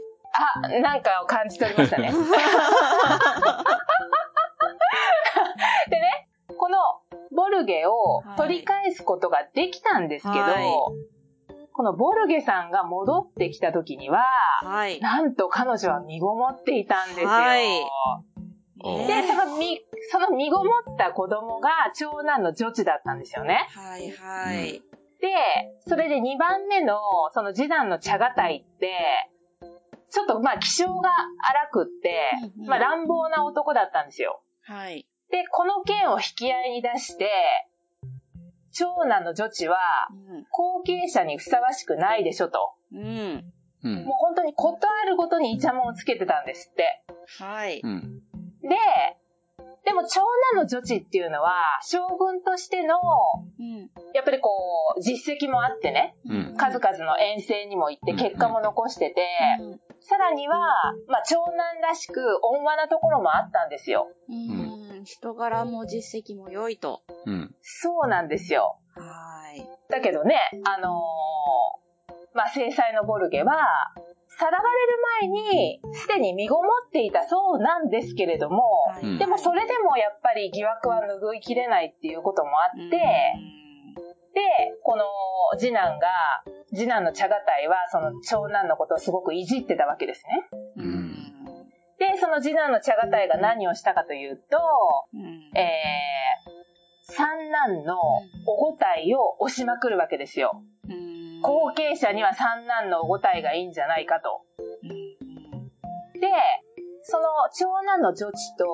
[0.64, 2.12] あ、なんかを感じ取りましたね。
[5.90, 6.78] でね、この
[7.36, 10.66] ボルゲを取り返すことができたんですけど、はい
[11.78, 14.24] このボルゲさんが戻ってきた時には、
[14.64, 15.02] はい。
[15.02, 17.28] なんと彼女は身ごもっていたんですよ。
[17.28, 17.84] はい
[18.82, 23.68] で、その身、その身ごもった子供が長男の女子だったんですよね。
[23.72, 24.84] はい、はい。
[25.20, 25.30] で、
[25.88, 27.00] それで2番目の、
[27.34, 28.92] その次男の茶がたいって、
[30.12, 31.10] ちょっとまあ気性が
[31.42, 32.32] 荒くって、
[32.68, 34.42] まあ乱暴な男だったんですよ。
[34.64, 35.08] はい。
[35.32, 37.30] で、この件を引き合いに出して、
[38.72, 39.78] 長男の女子は
[40.52, 42.74] 後継者にふさわしくないでしょと。
[42.94, 43.54] うん。
[43.84, 44.16] もう。
[44.18, 47.04] 本当にことあるごとにイチャモンをつけてたんですって。
[47.40, 47.80] はい。
[47.82, 48.20] うん。
[48.62, 48.76] で、
[49.86, 50.22] でも長
[50.54, 52.96] 男の女子っていうのは、将軍としての、
[53.60, 53.90] うん。
[54.14, 54.50] やっぱりこ
[54.98, 56.58] う、実績もあってね、うん。
[56.58, 59.22] 数々の遠征にも行って結果も残してて、
[59.62, 60.58] うんさらには、
[61.08, 64.08] まあ長男らしく温和なところもあったんですよ。
[64.30, 64.65] うん。
[65.06, 67.02] 人柄も実績も良いと。
[67.26, 67.56] うん。
[67.62, 68.78] そうなんですよ。
[68.96, 69.66] はい。
[69.90, 71.86] だけどね、あのー
[72.36, 73.54] まあ制裁のボルゲは、
[74.38, 74.64] さらわ
[75.22, 82.98] れる前に、すでに身ごもっていたそうなんですけれども、はいうんでもそれでもやっぱり疑惑は拭いきれないっていうこともあって、
[84.36, 84.42] で、
[84.84, 85.06] この
[85.58, 86.08] 次男が、
[86.74, 90.50] 次男のチャガタイはその長男のことをすごくいじってたわけですね。
[90.76, 91.05] ううんん。
[92.00, 94.58] で、その次男のチャガタイが何をしたかというと、
[95.14, 95.58] うん。
[95.58, 97.96] えー、三男の
[98.46, 100.62] おごたいを押しまくるわけですよ。
[100.90, 101.06] うん
[101.42, 104.42] 後継者には三男のおごたいがいいんじゃないかと。
[106.20, 106.32] で、
[107.04, 108.66] その長男の女子と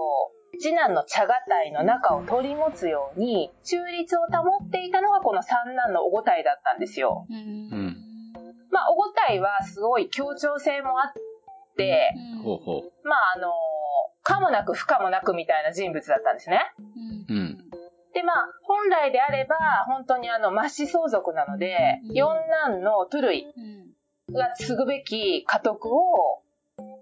[0.62, 7.26] 次男の茶がたいの仲を取り持つように中立を保っていたのがこの三男のおごたいだったんですよ。
[7.30, 7.98] うん。
[8.72, 11.20] まあ、おごたいはすごい協調性もあって、
[12.44, 13.08] ほうほう。
[13.08, 13.52] まあ、あの、
[14.24, 16.62] 可もなく不可もなくみたいな人物だったんですね。
[17.30, 17.58] うん。
[18.14, 19.56] で、まあ、本来であれば、
[19.88, 22.28] 本当にあの、末子相続なので、うん四
[22.68, 23.46] 男のトゥルイ
[24.30, 24.34] うん。
[24.34, 26.44] が継ぐべき家督を、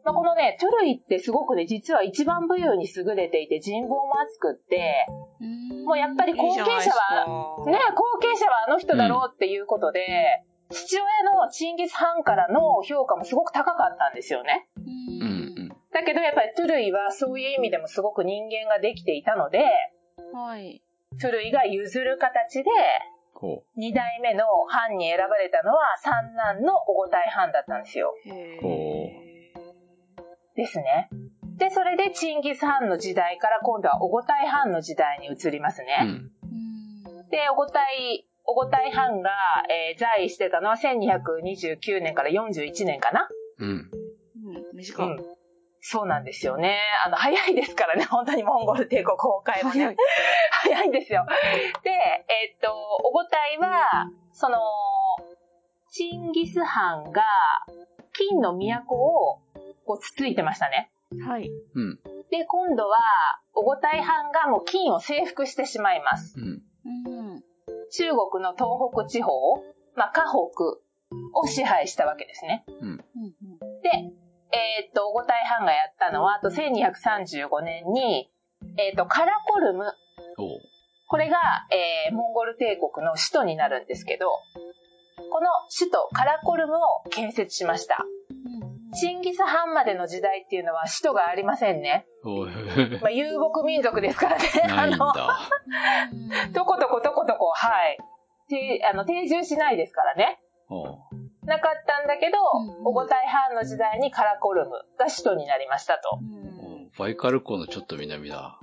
[0.03, 5.05] まあ、このね、トゥルイってすごくね、実は一番武勇に優れていて人望も厚くって、
[5.41, 10.05] うんもうやっぱり後継者はね後継者はあの人だろうっていうことで、
[10.71, 14.67] 父親のチンギス・ハンからの評価もすごく高かったんですよね。
[14.77, 15.32] ううん。
[15.58, 15.69] うん。
[15.91, 19.60] だけどやっぱりトゥルイはそういう意味でもすごく人間ができていたので、
[20.34, 20.38] ん。
[20.38, 20.82] はい。
[21.19, 22.69] トゥルイが譲る形で、
[23.34, 28.13] ほ二代目の藩に選ばれたのは三男のおごたい藩だったんですよ。
[30.55, 31.10] ですね。
[31.58, 36.03] で、それでチンギス・ハンの時代から今度はおごたい藩の時代に移りますね。
[36.03, 36.08] ん。
[36.08, 37.29] うん。
[37.29, 39.29] で、おごたい、おごたい藩が、
[39.69, 43.29] えー在位してたのは1229年から41年かな。
[43.59, 43.67] うん。
[43.67, 43.89] うん。
[44.73, 45.07] 短い。
[45.07, 45.39] うん。
[45.81, 46.79] そうなんですよね。
[47.05, 49.79] あの、早いですからね、 本当にモンゴル帝国崩壊もね。
[49.79, 49.95] 早い。
[50.73, 51.25] 早いんですよ。
[51.83, 54.57] で、えっと、おごたいは、その、
[55.91, 57.23] チンギス・ハンが
[58.13, 59.41] 金の都を
[59.85, 60.91] こうつついてましたね。
[61.27, 61.49] はい。
[61.75, 61.99] うん。
[62.29, 62.97] で、今度は、
[63.53, 66.39] おごたい藩がもう金を征服してしまいます。
[66.39, 66.63] うん。
[66.85, 67.43] うん。
[67.91, 69.32] 中国の東北地方、
[69.95, 70.80] まあ、河北
[71.34, 72.65] を支配したわけですね。
[72.82, 72.97] うん。
[72.97, 73.04] で、
[74.52, 78.32] えーっと、オゴタイハンがやったのは、あと1235年に、
[78.78, 79.86] えーっと、カラコルム。
[81.08, 81.38] これが、
[81.71, 84.30] えーモンゴル帝国の首都になるんですけど、
[85.32, 85.47] この
[85.78, 88.06] 首都カラコルムを建設しました。
[88.93, 92.08] チンギス・ハンまでの時代っていうのは首都がありませんね。
[93.02, 94.43] まあ、遊牧民族ですからね。
[94.69, 95.39] あの、だ。
[96.54, 97.97] とことことことこ、はい。
[98.49, 100.39] てあの定住しないですからね。
[101.43, 102.38] なかったんだけど
[102.84, 106.19] オゴタイハンの時代にカラコルムが首都になりましたと。
[106.97, 108.60] バイカル湖のちょっと南だ。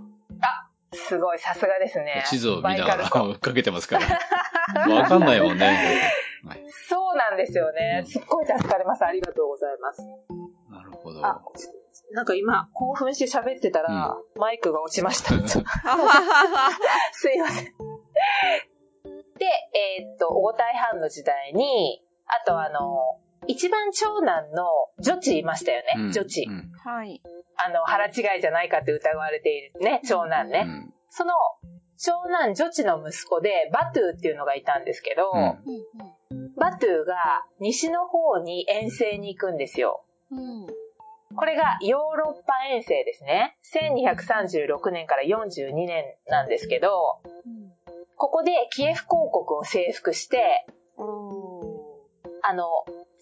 [0.93, 2.25] すごい、さすがですね。
[2.27, 4.95] 地図を見ながら追っかけてますから。
[4.95, 6.11] わかんないもんね。
[6.45, 8.05] はいそうなんですよね。
[8.07, 9.05] すっごい助かります。
[9.05, 10.03] ありがとうございます。
[10.71, 11.25] なるほど。
[11.25, 11.43] あ、
[12.13, 15.31] なんか今、興奮して喋ってたら、マイクが落ちました。
[15.49, 15.59] す
[17.31, 17.65] いません。
[19.39, 19.47] で、
[20.01, 24.65] えーっと、オゴタイハンの時代に、あとあの、一番長男の
[24.99, 25.95] 女子いましたよね。
[25.97, 26.51] うん女子う。
[26.51, 27.23] んはい。
[27.57, 30.65] あの、腹違いじゃないかって疑われているね、長男ね。
[30.67, 31.33] うんその、
[31.99, 35.59] 長男女子の息子で、バトゥーっていうのがいたんですけど、うん
[36.57, 40.05] バトゥーが西の方に遠征に行くんですよ。
[40.31, 40.67] うん。
[41.37, 43.57] これがヨーロッパ遠征ですね。
[43.75, 47.21] 1236年から42年なんですけど、
[48.17, 50.67] ここでキエフ公国を征服して、
[52.43, 52.67] あの、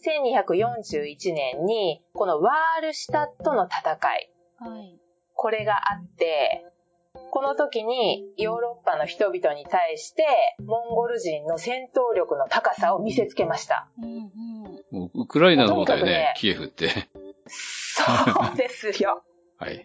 [0.06, 5.00] 1241年に、このワールシュタットの戦い、はい。
[5.34, 6.64] これがあって、
[7.34, 10.24] この時にヨーロッパの人々に対して、
[10.64, 13.88] モンゴル人の戦闘力の高さを見せつけました。
[14.00, 14.30] うん
[14.92, 15.00] うん。
[15.00, 17.08] もうウクライナの方だよね、ねキエフって。
[17.48, 18.04] そ
[18.54, 19.24] うですよ。
[19.58, 19.84] はい。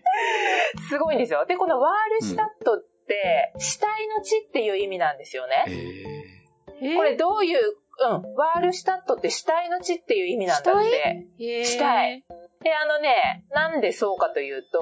[0.89, 1.47] すごいんですよ。
[1.47, 6.93] で、このワールシュタットって、死体の地っていう意味なんですよえね。
[6.93, 7.59] ー、これどういう、
[8.01, 11.27] うん、ワールシュタットって死体の地っていう意味なんだって。
[11.39, 12.23] へーしたい。
[12.61, 14.79] で、あのね、なんでそうかというと、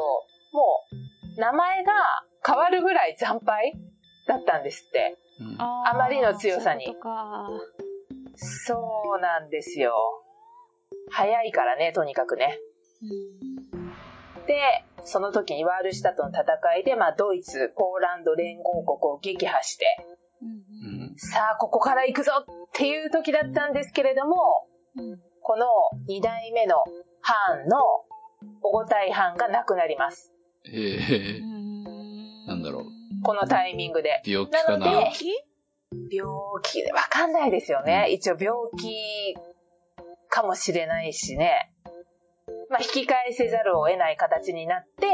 [0.51, 0.83] も
[1.37, 1.93] う、名前が
[2.47, 3.73] 変わるぐらい惨敗
[4.27, 5.17] だったんですって。
[5.39, 6.95] うんあまりの強さに
[8.35, 9.93] そうなんですよ。
[11.11, 12.57] 早いからね、とにかくね。
[14.47, 14.61] で、
[15.03, 19.85] その時にワールシュタットの戦いで、まあ、ドイツ、ポーランド連合国を撃破して、
[20.41, 24.35] うんうんさあ、ここから行くぞっていう時だったんですけれども、
[24.95, 25.65] うんこの
[26.07, 26.75] 二代目の
[27.21, 27.77] ハーンの
[28.63, 30.33] オゴタイハンが亡くなります。
[30.65, 31.56] えうー、ん
[32.47, 32.85] なんだろう
[33.23, 34.21] このタイミングで。
[34.25, 34.87] 病気かなな
[36.11, 36.31] 病
[36.63, 38.07] 気で、わかんないですよね。
[38.09, 39.35] 一応病気
[40.29, 41.71] かもしれないしね。
[42.69, 45.07] まあ、引き返せざるを得ない形になって、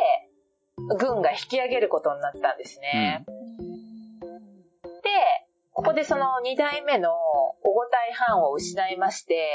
[0.97, 3.25] 軍が引き上げることになったんですね。
[5.03, 5.09] で、
[5.71, 9.49] ここでその二代目のオゴタイハンを失いまして、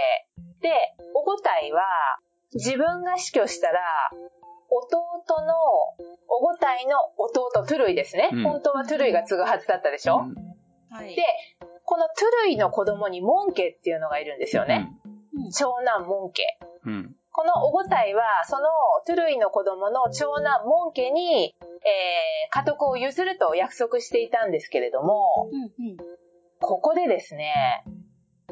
[0.61, 0.71] で、
[1.14, 1.83] オゴタイは
[2.55, 3.81] 自分が死去したら、
[4.71, 5.55] 弟の、
[6.29, 8.31] オゴタイの弟トゥルイですね。
[8.33, 10.27] うん本当はトゥルイが継ぐはずだったでしょ、
[10.91, 11.15] はい。
[11.15, 11.23] で、
[11.85, 14.91] このトゥルイの子供にモンケっていうのがいるんですよね。
[15.55, 16.59] 長男モンケ。
[16.85, 16.93] うん。
[16.93, 17.15] うん。
[17.33, 18.67] このオゴタイは、その
[19.07, 25.97] トゥルイの子供の長男モンケに、えー、家督を譲ると約束していたんですけれども、うんうん
[26.61, 27.85] ここでですね、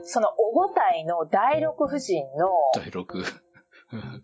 [0.03, 3.25] そのオゴタイの第六夫人の、第六。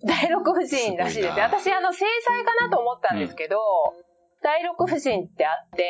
[0.05, 1.42] 第六夫人らしいですね。
[1.42, 3.59] 私、あの、制裁かなと思ったんですけど、
[4.42, 5.88] 第六夫人ってあって、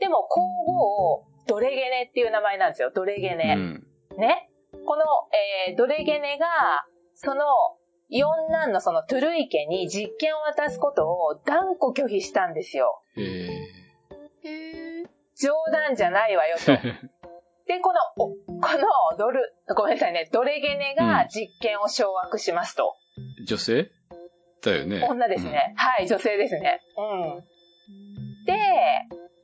[0.00, 2.92] でも皇后、ドレゲネっていう名前なんですよ。
[2.94, 3.54] ドレゲうネ。
[3.54, 3.86] ん。
[4.16, 4.50] ね。
[4.86, 5.04] この、
[5.68, 6.46] えードレゲネが、
[7.14, 7.44] その、
[8.08, 13.02] 四男のそのトゥルイ家に実権を渡すことを断固拒否したんですよ。
[13.16, 14.48] えー。
[14.48, 16.72] へー冗談じゃないわよと。
[17.70, 18.36] で、この、おこ
[19.12, 22.96] のドル、ごめんなさいね、ドレゲネが実権を掌握しますと。
[23.46, 23.92] 女性？
[24.60, 25.06] だよね。
[25.08, 25.72] 女ですね。
[25.76, 26.80] はい、女性ですね。
[26.98, 27.38] う
[28.42, 28.44] ん。
[28.44, 28.58] で、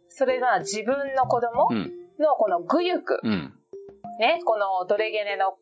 [0.08, 1.92] それが自分の子供うん。
[2.18, 3.54] のこのグユク、うん。
[4.18, 5.56] ね、このドレゲネの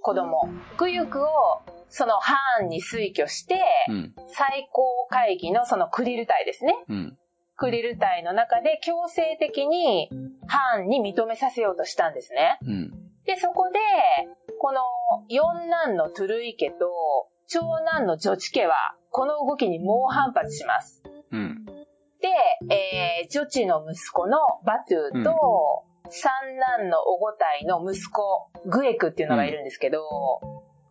[0.00, 1.26] 子供、グユクを
[1.88, 4.14] そのハーンに推挙して、うん。
[4.28, 6.76] 最高会議のそのクリル隊ですね。
[6.88, 7.18] うん。
[7.56, 10.10] クリル隊の中で強制的に
[10.46, 12.58] ハーンに認めさせようとしたんですね。
[12.62, 12.90] うん。
[13.24, 13.78] で、そこで、
[14.60, 14.80] この
[15.28, 16.86] 四男のトゥルイ家と
[17.48, 18.74] 長男のジョチ家は、
[19.10, 21.02] この動きに猛反発します。
[21.30, 21.64] うん。
[22.20, 26.30] で、えー、ジョチの息子のバトゥーと、三
[26.78, 30.00] 男のオゴタイの息子、グエクっていうのがいるんですけど、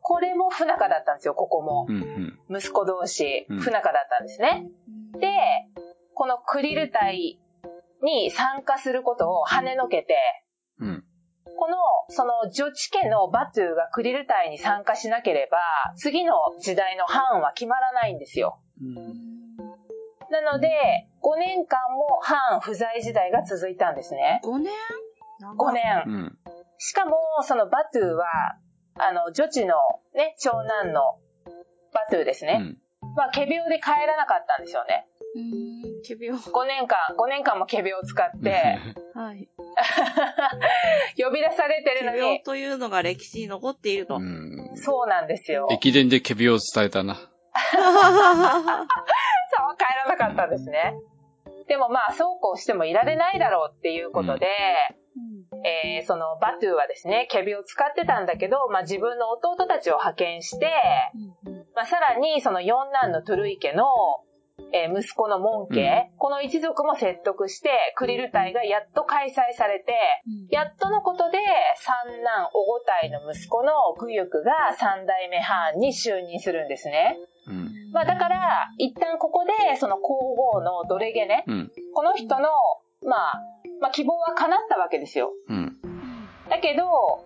[0.02, 1.86] これも不仲だったんですよ、ここも。
[1.90, 2.40] うん。
[2.50, 2.58] うん。
[2.58, 4.68] 息子同士、うん不仲だったんですね。
[5.20, 5.30] で、
[6.16, 7.40] このクリル隊
[8.04, 10.18] に参加することを跳ねのけて、
[11.56, 11.78] この、
[12.10, 15.58] その、女地家のバトゥーがクリル隊に参加しなければ、
[15.96, 18.60] 次の時代の藩は決まらないんですよ。
[18.82, 19.34] うん
[20.34, 20.68] なので、
[21.22, 24.42] 5年間も藩不在時代が続いたんですね。
[24.44, 24.74] 5年
[25.60, 26.04] ？5年。
[26.08, 26.40] うん。
[26.80, 28.58] しかも、そのバトゥーは、
[28.98, 29.76] あの、女地の
[30.16, 31.20] ね、長男の
[31.94, 32.58] バトゥーですね。
[33.02, 33.14] うん。
[33.16, 35.06] まあ、仮病で帰らなかったんですよね。
[35.36, 36.40] うーん、仮病。
[36.40, 38.80] 5年間、5年間も仮病を使って、
[39.14, 39.50] はい。
[41.18, 44.16] 呼び出されてるの仮病に、というのが歴史に残っていると。
[44.16, 44.72] うん。
[44.76, 45.68] そうなんですよ。
[45.72, 47.16] 駅伝でケビを伝えたな。
[47.16, 47.26] そう、
[49.78, 50.96] 帰らなかったんですね。
[51.68, 54.48] でもまあ、そうこうしてもいられないだろうっていうことで、
[55.66, 60.72] えーそのバトゥーはですね、ケビを使ってたんだけど、まあ自分の弟たちを派遣して、
[61.76, 63.86] まあさらにその四男のトゥルイ家の、
[64.72, 69.94] えー息子のモン家、この一族も説得して、クリル隊がやっと開催されて、
[70.50, 71.40] やっとのことで、
[71.78, 77.18] 三男オゴタイの息子のグユクが三代目藩に就任するんですね。
[77.48, 77.92] うん。
[77.92, 81.72] まあだから、一旦ここで、その皇后のドレゲね、うん。
[81.94, 82.50] この人の、
[83.08, 83.44] まあ、
[83.82, 85.32] まあ希望は叶ったわけですよ。
[85.50, 85.74] うん。
[86.50, 87.26] だけど、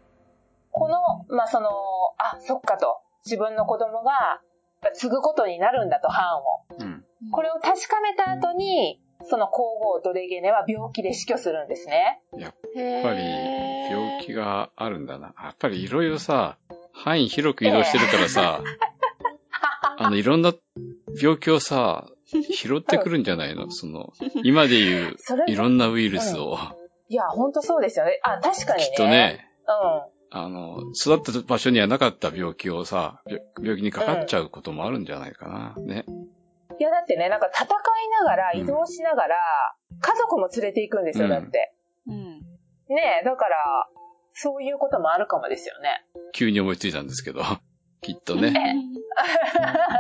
[0.72, 1.70] この、まあその、
[2.18, 3.00] あ、そっかと。
[3.26, 4.42] 自分の子供が
[4.94, 6.44] 継ぐことになるんだと、藩を。
[6.80, 6.97] うん。
[7.32, 9.00] これを確かめた後に、
[9.30, 12.22] その皇后ドレゲネは病気で死去するんですね。
[12.38, 13.20] やっやぱり、
[13.90, 15.34] 病気があるんだな。
[15.42, 16.58] やっぱりいろいろさ、
[16.94, 18.62] 範囲広く移動してるからさ、
[19.98, 20.54] あの、いろんな
[21.20, 23.72] 病気をさ、拾ってくるんじゃないの？
[23.72, 24.14] その、
[24.44, 25.16] 今で言う
[25.48, 26.58] いろんなウイルスを、
[27.10, 28.20] いや、ほんとそうですよね。
[28.24, 28.90] あ、確かにね。
[28.90, 30.18] きっとね、うん。
[30.30, 35.76] あの、育った場所にはなかった病気をさ、病病気にかかっちゃうこともあるんじゃないかな。
[35.82, 36.06] ね。
[36.80, 37.68] いや、だってね、なんか戦い
[38.10, 39.36] ながら、うん移動しながら、
[40.00, 41.74] 家族も連れて行くんですよ、うんだって。
[42.08, 42.40] うん。
[42.90, 43.90] ねえ、だから、
[44.34, 46.06] そういうこともあるかもですよね。
[46.34, 47.42] 急に思いついたんですけど、
[48.02, 48.54] きっとね。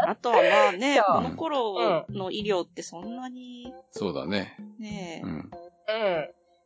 [0.06, 4.56] あとはまあね、この頃の医療ってそんなにそうだね。
[4.78, 5.32] ね、うん。
[5.32, 5.50] うん。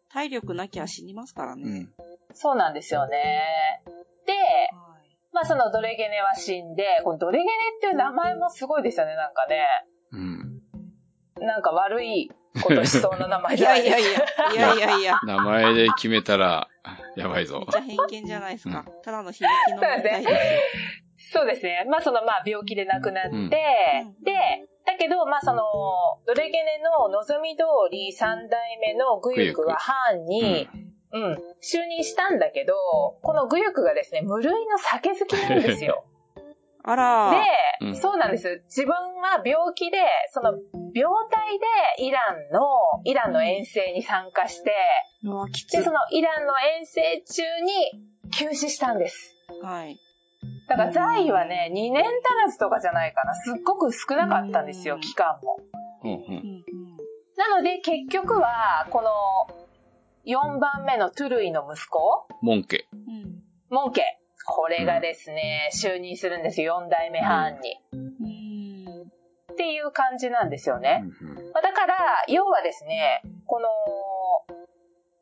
[0.09, 1.63] 体力なきゃ死にますからね。
[1.63, 1.93] うん。
[2.33, 3.81] そうなんですよね。
[4.25, 5.01] で、はい
[5.33, 9.65] まあそのドレゲネは死んで、このドレゲネっていう名前もすごいですよね、なんかね。
[10.11, 10.61] うん。
[11.39, 12.29] なんか悪い
[12.63, 14.53] ことしそうな名前いじゃないですやいやいか。
[14.53, 15.19] や、いやいやいや。
[15.25, 16.67] 名前で決めたら、
[17.15, 17.71] やばいめぞっ。
[17.71, 18.85] ちゃ偏見じゃないですか。
[19.03, 20.29] ただの響きの問題ですよ。
[21.33, 21.85] そうですね。
[21.89, 23.55] まあそのまあ病気で亡くなって、うんで、
[24.85, 25.63] だけどまあその、
[26.27, 30.67] ドレゲネの望み通り三代目のグユクは藩に、
[31.13, 32.73] うん、就任したんだけど、
[33.21, 36.05] このグユクがですね、無類の酒好きなんですよ。
[36.83, 38.63] あらで、うんそうなんです。
[38.65, 39.97] 自分は病気で、
[40.31, 40.53] その
[40.93, 41.59] 病態
[41.97, 42.19] でイラ
[42.49, 42.61] ンの、
[43.03, 44.73] イランの遠征に参加して、
[45.23, 49.35] うわ、きつで、そのイランの遠征中に急死したんです。
[49.61, 49.97] はい。
[50.67, 52.05] だから在位はね、2年足
[52.43, 53.35] らずとかじゃないかな。
[53.35, 55.57] すっごく少なかったんですよ、うん期間も。
[56.03, 56.13] うんう。
[56.13, 56.63] うんん
[57.37, 59.09] なので結局は、この
[60.25, 62.87] 4番目のトゥルイの息子、モンケ。
[62.93, 63.43] うん。
[63.69, 64.20] モンケ。
[64.45, 67.77] これがですね、就任するんですよ、4代目藩に。
[67.93, 69.01] うん。
[69.53, 71.03] っていう感じなんですよね。
[71.21, 73.67] うんまあだから、要はですね、この、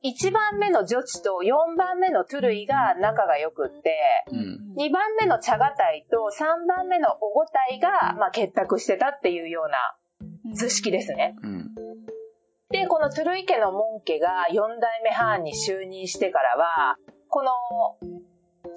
[0.04, 3.98] 1番目のジョチと4番目のトゥルイが仲が良くって、
[4.32, 11.36] うん2番目のチャガタイと3番目のオゴタイが、まあ、結託してたっていうような図式ですね。
[11.44, 11.76] うん。
[12.70, 16.96] で、このトゥルイ家の門家が4代目藩に就任してからは、
[17.28, 17.52] この、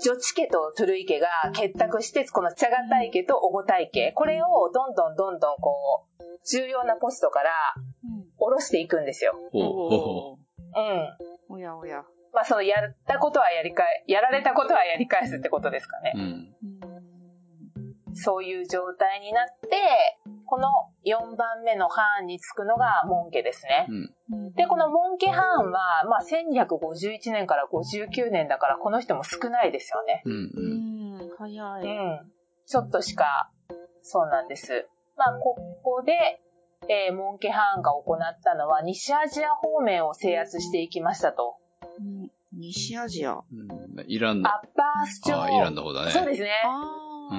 [0.02, 7.50] ジョチ家とトゥルイ家が結託して、このチャガタイ家とオゴタイ家、これをどんどんどんどんこう、重要なポストから
[8.36, 9.32] 下ろしていくんですよ。
[9.52, 10.36] ほ
[10.74, 11.54] うん。
[11.54, 12.02] おやおや。
[12.32, 16.12] まあそのやったことはやり返、やられたことはやり返すってことですかね。。
[16.16, 16.56] うん。
[18.14, 19.68] そういう状態になって、
[20.52, 20.68] この
[21.06, 23.86] 4番目の藩につくのが門家ですね。
[24.28, 24.52] うん。
[24.52, 30.20] で、この門家藩は、まあ1251年から59年だからこの人も少ないですよね。
[30.26, 30.32] うん。
[30.32, 30.60] うう
[31.24, 31.26] ん。
[31.26, 31.82] ん、早い。
[31.84, 32.32] うん。
[32.66, 33.50] ちょっとしか、
[34.02, 34.86] そうなんです。
[35.16, 36.42] まあここで、
[36.86, 41.56] えー、門家藩が行ったのは西アジア方面を制圧していきましたと。
[41.98, 43.36] うん西アジア。
[43.36, 46.10] うんイランの、アッパース朝ああ、イランの方だね。
[46.10, 46.50] そうですね。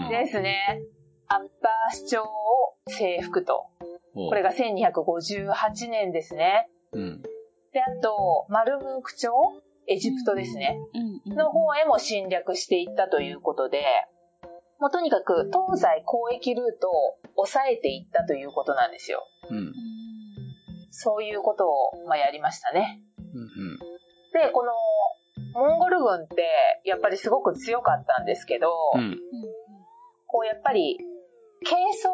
[0.09, 0.81] ですね。
[1.27, 3.67] アッパース朝を征服と。
[4.13, 6.69] これが1258年ですね。
[6.91, 7.21] うん。
[7.71, 9.31] で、あと、マルムーク朝、
[9.87, 10.77] エジプトですね。
[10.93, 13.83] うんうんの方へも侵略していったということで、
[14.79, 19.25] もうとにかく東西交易ルートを抑えていったということなんですよ。
[19.49, 19.73] うん。
[20.91, 23.01] そういうことを、まあ、やりましたね。
[23.17, 23.77] うん。
[24.33, 24.73] で、この、
[25.53, 26.45] モンゴル軍って
[26.83, 29.17] やっぱりすごく強かったんですけど、うん。
[30.27, 30.97] こうやっぱり
[31.63, 32.09] 軽装、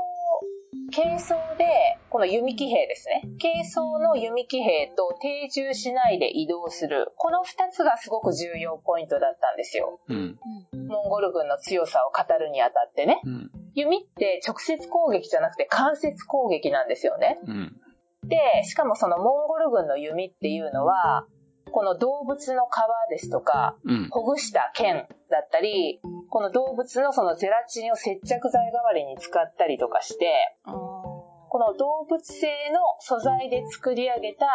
[0.95, 1.65] 軽装で、
[2.09, 3.23] この弓騎兵ですね。
[3.41, 7.11] 軽装の弓騎兵と定住しないで移動する。
[7.15, 9.99] この二つがすごく重要ポイントだったんですよ。
[10.07, 10.39] うん。
[10.87, 13.21] モンゴル軍の強さを語るにあたってね。
[13.23, 13.51] うん。
[13.73, 17.39] 弓って直接攻撃じゃなくて間接攻撃なんですよね。
[17.45, 17.81] うん。
[18.27, 21.25] で、しかもそのモンゴル軍の弓っていうのは、
[21.71, 24.07] この動物の皮ですとか、うん。
[24.09, 25.99] ほぐした剣だったり、
[26.29, 30.27] この動物のそのゼラチンを接着剤代わりに使ったりとかして、
[30.65, 34.45] この動物性の素材で作り上げた、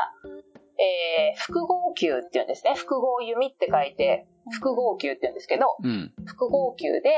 [0.79, 2.75] えー、複合球っていうんですね。
[2.77, 6.13] 複合弓って書いて、複合球って言うんですけど、うん。
[6.25, 7.11] 複合球で、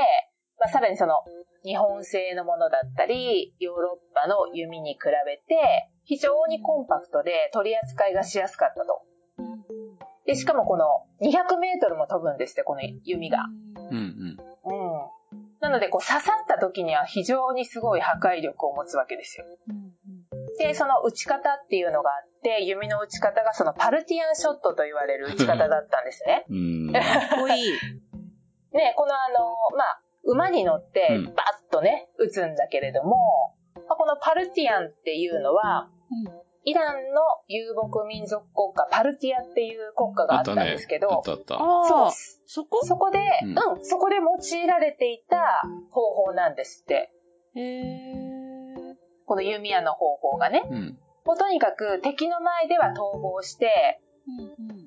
[0.59, 1.25] まあ、さらにその
[1.65, 9.03] 日本製のものだったり、ヨーロッパの弓に比べて、非常にコンパクトで取り扱いがしやすかったと。
[10.27, 10.85] で、しかもこの
[11.21, 13.47] 200メートルも飛ぶんですって、この弓が。
[13.91, 13.97] うん。
[13.97, 14.37] うん。
[14.65, 15.17] うん。
[15.61, 19.47] なので、こう刺さった時には非常にすごい破壊力を持つわけですよ。
[20.59, 26.45] で、その打ち方っていうのがあって、弓の打ち方がそのパルティアンショットと言われる打ち方だったんですね。
[26.49, 26.93] うん。
[26.93, 27.03] かっ
[27.41, 27.73] こいい。
[28.73, 33.17] ね、このあの、まあ、馬に乗ってうんバッとね、撃つんだけれども、
[33.75, 35.89] まあこのパルティアンっていうのは、
[36.67, 41.55] イランの遊牧民族国家、パルティアっていう国家があったんですけど、あったあった。
[41.57, 42.13] そうああ、
[42.47, 42.85] そこ？
[42.85, 45.63] そこで、ううんん、そこで用いられていた
[45.93, 47.13] 方法なんですって。
[47.55, 48.95] へー。
[49.27, 50.65] この弓矢の方法がね。
[50.69, 50.99] うん。
[51.25, 54.01] もうとにかく敵の前では逃亡して、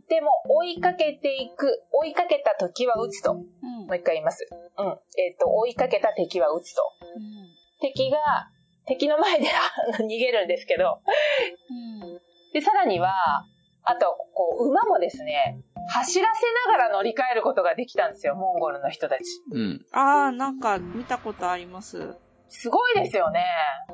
[0.10, 3.36] でも追いかけていく、追いかけた時は撃つと。
[3.36, 3.44] も
[3.92, 4.46] う一回言います。
[4.78, 4.86] うん。
[5.18, 6.82] えっ、と、追いかけた敵は撃つと。
[7.80, 8.18] 敵が、
[8.90, 9.48] 敵の前で
[10.00, 11.00] 逃げるんですけど、
[12.54, 13.14] で、さらには、
[13.84, 19.22] あと、こう、馬もですね、走らせながら乗り換えることができたんですよ、モンゴルの人たち。
[19.52, 19.86] うん。
[19.92, 22.18] ああ、なんか見たことあります。
[22.50, 23.46] すごいですよね。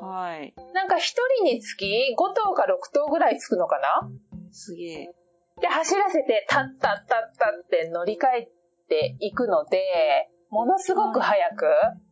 [0.02, 0.54] はい。
[0.74, 4.10] なんか一人につき5頭か6頭ぐらいつくのかな？
[4.52, 5.14] すげえ。
[5.60, 8.50] で、走らせて、タッタッタッタって乗り換え
[8.88, 9.82] ていくので、
[10.50, 11.66] ものすごく早く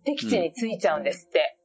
[0.04, 1.58] 敵地に着いちゃうんですって。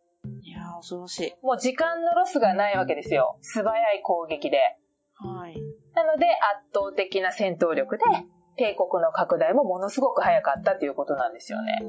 [0.78, 1.32] 恐ろしい。
[1.42, 3.38] もう時間のロスがないわけですよ。
[3.42, 4.58] 素早い攻撃で。
[5.14, 5.56] はい。
[5.94, 8.04] なので、圧倒的な戦闘力で、
[8.56, 11.80] 帝国の拡大もものすごく早かったということなんですよね。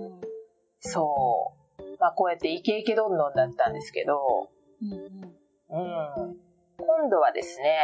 [0.80, 1.84] そう。
[2.00, 4.50] まあ、こうやってイケイケどんどんだったんですけど、
[4.82, 5.30] うんうん
[5.72, 6.38] うん。
[6.78, 7.78] 今度はですね、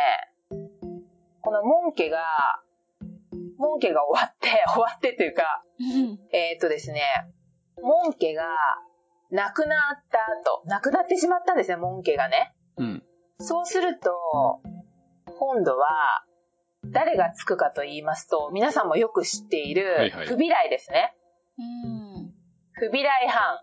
[1.41, 2.23] このモン家が、
[3.57, 5.63] モン家が終わって、 終わってというか、
[6.31, 7.01] えーっとですね、
[7.81, 8.43] モン家が
[9.31, 12.53] 亡くなった後、亡くなってしまったんですね、モン家がね。
[12.77, 13.03] うん。
[13.39, 14.61] そうすると、
[15.37, 15.87] 今度は、
[16.85, 21.13] 誰がつくかと言いますと、皆さんもよく知っているはいはい、フビライですね。
[21.57, 22.33] うん。
[22.73, 23.59] フビライ藩。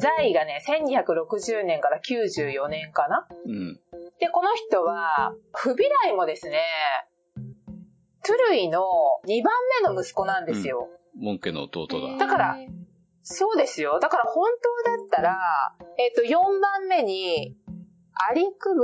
[0.00, 3.80] 在位がね、1260年から94年かなうん。
[4.20, 6.62] で、この人は、フビライもですね、
[8.24, 8.82] トゥルイの
[9.26, 9.52] 2番
[9.82, 10.88] 目の息子なんですよ。
[11.16, 12.18] モン家の弟だ。
[12.18, 12.58] だから
[13.22, 13.98] そうですよ。
[14.00, 14.48] だから本
[14.84, 15.38] 当だったら、
[15.98, 17.56] えっ、と、4番目に、
[18.30, 18.82] アリクブ、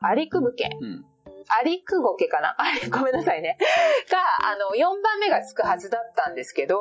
[0.00, 1.04] アリクブ家、うん。
[1.48, 2.54] アリクゴ家かな？
[2.60, 3.58] あれ、ごめんなさいね。
[4.10, 6.78] が、あの、4番目がつくはずだったんですけど、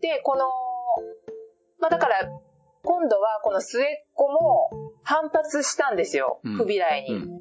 [0.00, 0.46] で、この、
[1.78, 2.28] まあ、だから、
[2.84, 4.70] 今度はこの末っ子も
[5.04, 6.40] 反発したんですよ。
[6.44, 7.14] うん不備来に。
[7.14, 7.38] うん。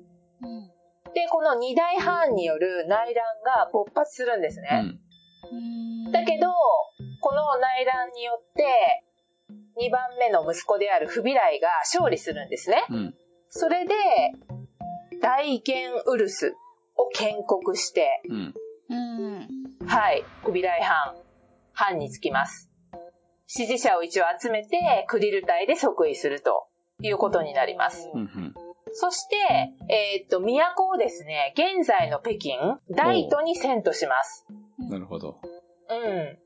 [1.14, 4.84] で、この二大藩による内乱が勃発するんですうね。
[6.10, 6.12] ん。
[6.12, 6.50] だけど、
[7.22, 9.04] この内乱によって、
[9.80, 12.84] 2番目の息子であるフビライが勝利するんですね。
[12.90, 13.16] うん。
[13.50, 13.94] それで、
[15.22, 16.56] 大元ウルス
[16.98, 18.54] を建国して、うん。
[18.90, 19.88] うん。
[19.88, 21.16] はい、フビライ藩、
[21.74, 22.70] 藩につきます。
[23.46, 26.68] 支持者を一応集めて、クリル隊で即位すると
[27.02, 28.10] いうことになります。
[28.14, 28.22] うん。
[28.22, 28.54] うん。
[28.94, 29.36] そして、
[29.90, 34.46] えーっと、都をですね、現在の北京、大都に遷都します。
[34.90, 35.40] なるほど。
[35.90, 36.41] うん。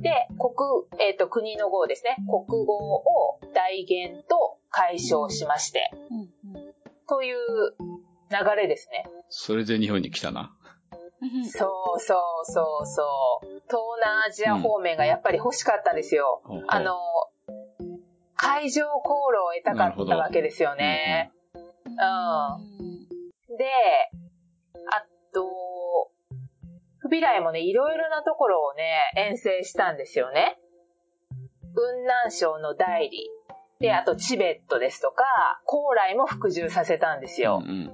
[0.00, 2.16] で、国、えっ、と、国の号ですね。
[2.26, 5.90] 国語を大元と解消しまして、
[7.08, 7.36] という
[8.30, 9.04] 流れですね。
[9.28, 10.54] それで日本に来たな。
[11.52, 13.02] そうそうそうそ
[13.42, 13.46] う。
[13.68, 16.40] 東南アジア方面がやっぱり欲しかったですよ。
[16.44, 16.96] ほうほうあの、
[18.36, 21.30] 海上航路を得たかったわけですよね。
[21.54, 23.56] うん。
[23.58, 23.66] で、
[24.90, 25.69] あと、
[27.10, 30.56] フビライもね、いろいろなところをね、遠征したんですよね。
[31.74, 33.28] 雲南省の代理。
[33.80, 35.24] で、あとチベットですとか、
[35.64, 37.64] 高麗も服従させたんですよ。
[37.66, 37.90] うん。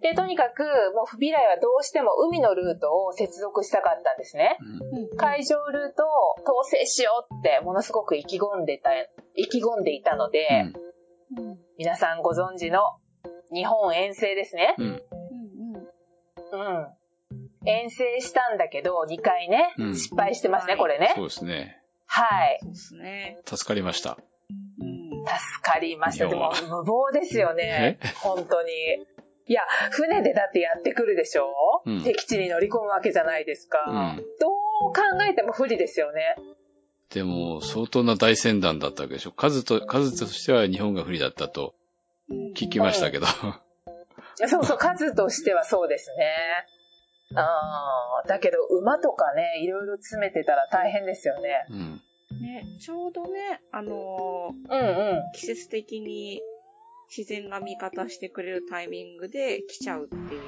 [0.00, 4.58] で、とにかく、もう不備来はどうしても海のルートを接続したかったんですね。
[4.60, 8.90] うん海上ルートを統制しようってものすごく意気込んでた、
[9.36, 10.64] 意気込んでいたので、
[11.36, 12.80] うん皆さんご存知の
[13.52, 14.74] 日本遠征ですね。
[14.78, 15.02] うん。
[16.52, 16.99] うんうん。
[17.64, 21.28] 遠征したんだけど、2回ね、うん失敗してますね、はいこれねそう。
[21.28, 21.78] ですね。
[22.06, 22.58] はい。
[22.62, 23.38] そうですね。
[23.44, 24.18] 助かりました。
[24.80, 25.10] うん。
[25.26, 26.26] 助かりました。
[26.26, 27.98] でも無謀ですよね。
[28.22, 28.72] 本当に。
[29.46, 31.46] いや、船でだってやってくるでしょ、
[31.84, 33.84] うん敵地に乗り込むわけじゃないですか。
[33.88, 36.36] うんどう考えても不利ですよね。
[37.10, 39.32] でも、相当な大船団だったわけでしょ？
[39.32, 41.74] 数と、数としては日本が不利だったと
[42.56, 43.26] 聞きましたけど。
[44.46, 46.32] そうそう、数としてはそうですね。
[47.34, 51.66] あーだけど、馬とかね、いろいろ詰めてたら大変ですよね。
[51.70, 52.00] うん。
[52.42, 55.32] ね、ちょうどね、あのーうんうん。
[55.34, 56.40] 季節的に
[57.14, 60.40] 自然が味方してくれるタイミングで来ちゃうっていう。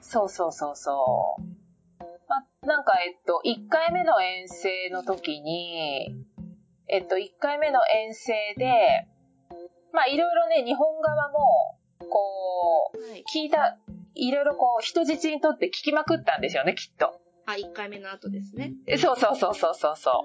[0.00, 1.42] そうそうそうそう。
[2.28, 6.24] まあ、なんか、えっと、1回目の遠征の時に、
[6.88, 9.08] えっと、1回目の遠征で、
[9.92, 11.78] まあ、いろいろね、日本側も、
[12.08, 13.24] こう、はい。
[13.32, 13.78] 聞いた、
[14.16, 17.20] いろいろこう、人質にとって聞きまくったんですよね、きっと。
[17.46, 18.72] あ、1回目の後ですね。
[18.86, 20.24] えそうそうそうそうそうそ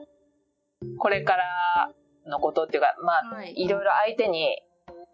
[0.84, 0.98] う。
[0.98, 1.92] これから
[2.26, 4.58] のことっていうか、まあ、はいいろいろ相手に、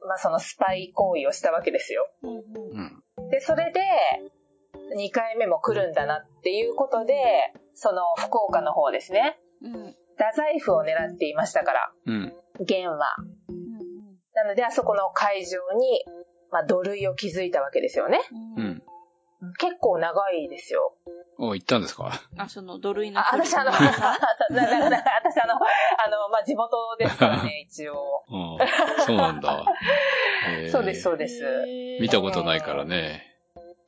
[0.08, 2.08] まあ、そのスパイ行為をしたわけですよ。
[2.24, 3.30] うん。
[3.30, 3.82] で、それで、
[4.96, 7.14] 2回目も来るんだなっていうことで、
[7.74, 9.38] その福岡の方ですね。
[9.62, 9.96] うん。
[10.16, 12.34] 太宰府を狙っていましたから、うん。
[12.60, 13.16] 元は。
[13.50, 13.68] うん
[14.38, 16.06] なので、あそこの会場に、
[16.52, 18.20] まあ、土塁を築いたわけですよね。
[18.58, 18.62] う。
[18.62, 18.84] うんん。
[19.60, 20.96] 結構長いですよ。
[21.40, 22.12] お、行ったんですか？
[22.38, 23.94] あ、その土塁のあ、私あの、私あの、
[24.56, 28.24] あの、まあ、地元ですからね、 一応。
[28.30, 29.04] うん。
[29.06, 29.64] そうなんだ。
[30.72, 31.44] そうです、そうです。
[32.02, 33.38] 見たことないからね。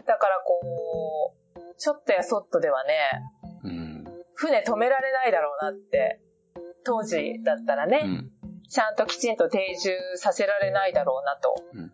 [0.06, 3.10] だからこう、ちょっとやそっとではね、
[3.64, 4.04] うん。
[4.36, 6.20] 船止められないだろうなって、
[6.86, 8.32] 当時だったらね、うん。
[8.70, 11.56] ちゃんときちんと定住させられないだろうなと。
[11.74, 11.94] うん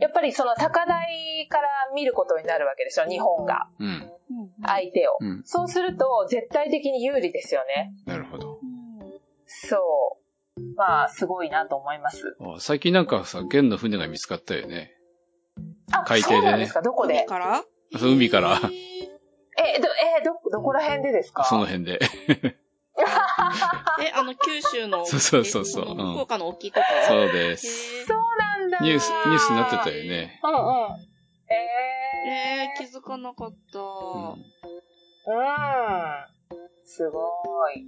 [0.00, 3.68] やっぱりその高台から見ることになるわけですよ、日本が。
[3.78, 3.86] うん。
[3.86, 4.10] うん
[4.66, 5.16] 相手を。
[5.20, 5.42] うん。
[5.44, 7.92] そうすると、絶対的に有利ですよね。
[8.06, 8.58] なるほど。
[8.62, 10.18] うんそ
[10.56, 10.60] う。
[10.76, 12.36] まあ、すごいなと思います。
[12.40, 14.92] あ最近なんかさ、元の船が見つかったよね。
[15.92, 16.82] あ、海底でねそうなんですか？
[16.82, 17.14] どこで？
[17.20, 17.64] 海から？
[17.92, 18.60] 海から、
[19.56, 19.88] え、ど、
[20.20, 21.44] え、ど、どこら辺でですか？
[21.44, 21.98] その辺で。
[24.00, 28.06] え、あの、九州の、そうそうそうそうえうん福岡の沖とかそうでへす。
[28.06, 28.78] そうなんだ。
[28.80, 30.40] ニュース、ニュースになってたよね。
[30.42, 31.14] うんうん。
[31.50, 33.78] ええー、気づかなかった。
[33.78, 33.84] うん。
[33.84, 34.38] ー、うん。
[36.84, 37.86] すごい。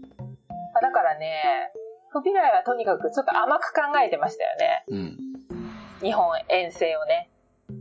[0.75, 1.71] あだからね、
[2.11, 4.85] 不備来はとにかくちょっと甘く考えてましたよね。
[4.89, 5.17] うん。
[6.03, 7.31] 日本遠征をね。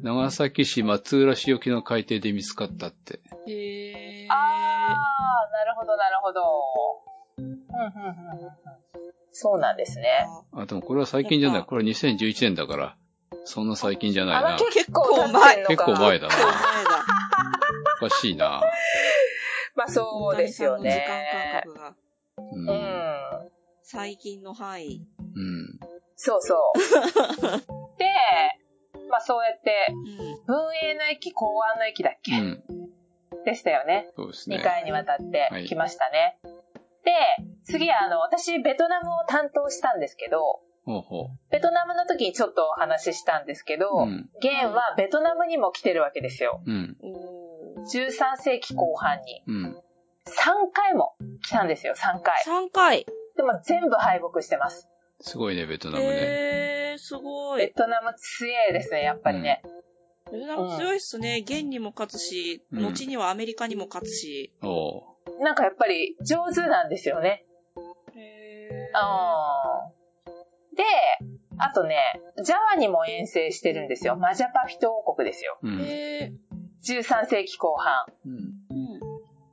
[0.01, 3.19] 長崎市松浦市沖の海底で見つかったって。
[3.47, 4.31] へー。
[4.31, 6.41] あー、なるほどなるほど。
[7.37, 8.55] うんうんうんうん
[9.37, 10.25] そうなんですね。
[10.53, 11.63] あ、でもこれは最近じゃない。
[11.65, 12.97] これは2011年だから、
[13.43, 14.57] そんな最近じゃないな。
[14.71, 15.67] 結構経ってんのか。
[15.67, 16.35] 結構前だな。
[18.01, 18.61] おかしいな。
[19.75, 20.89] まあそうですよね。
[20.89, 22.55] 時間感覚がう。
[22.55, 23.51] うんん。
[23.83, 25.05] 最近の範囲。
[25.19, 25.79] うん。
[26.15, 26.79] そうそう。
[27.99, 28.05] で、
[29.09, 30.45] まあそうやって、うん。
[30.45, 32.63] 文英の駅、公安の駅だっうけ、ん。
[33.43, 34.07] でしたよね。
[34.13, 34.61] 2そうですね。
[34.63, 36.37] 回にわたってはい来ましたね。
[36.43, 36.49] で、
[37.65, 44.01] 次はあの、私、ベトナムを担当したんですけど、ほうほベトナムの時にちょっとお話ししたんですけど、う。
[44.01, 44.29] うん。
[44.39, 46.61] ゲンはベトナムにも来てるわけですよ。
[46.65, 46.95] うん。
[47.01, 49.43] おー13世紀後半に。
[49.47, 49.65] うん。
[50.27, 52.43] 3回も来たんですよ、3回。
[52.45, 53.05] 3回。
[53.35, 54.87] でも全部敗北してます。
[55.21, 56.09] すごいね、ベトナムね。
[56.11, 57.61] へー、すごい。
[57.61, 59.61] ベトナム強いですね、やっぱりね。
[60.31, 61.43] ベトナム強いっすね。
[61.43, 64.53] 現にも勝つし、うん後にはアメリカにも勝つし。
[64.61, 65.14] おう。
[65.41, 67.45] なんかやっぱり上手なんですよね。
[68.15, 68.91] へ
[70.75, 70.83] で、
[71.57, 71.97] あとね、
[72.43, 74.15] ジャワにも遠征してるんですよ。
[74.17, 75.57] マジャパフィト王国ですよ。
[75.63, 75.79] うん。
[75.81, 76.33] へ
[76.83, 78.05] 13世紀後半。
[78.25, 78.99] うん。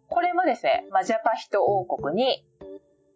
[0.09, 2.45] これもですね、マジャパフィト王国に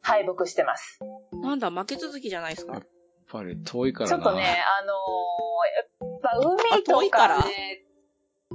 [0.01, 1.01] 敗北してます。
[1.33, 2.75] なんだ、負け続きじゃないですか？
[2.75, 2.83] やっ
[3.31, 4.17] ぱり遠いからな。
[4.17, 4.45] ちょっとね、
[4.81, 7.85] あのーやっぱ海あ遠といかね、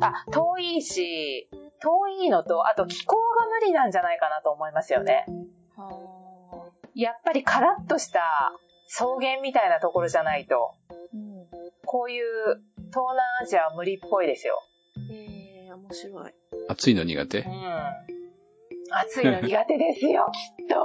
[0.01, 1.49] あ、遠いし、
[1.81, 3.17] 遠いのと、あと気候
[3.61, 5.25] が無理なんじゃないかなと思いますよね。
[5.75, 8.21] はやっぱりカラッとした
[8.87, 11.17] 草原みたいなところじゃないと、ー。
[11.17, 11.47] うん。
[11.85, 14.61] こういう東南アジアは無理っぽいですよ。
[15.09, 16.33] へー、面白い。
[16.67, 17.39] 暑いの苦手？
[17.39, 17.51] うん。
[18.93, 20.75] 暑いの苦手ですよ、 きっと。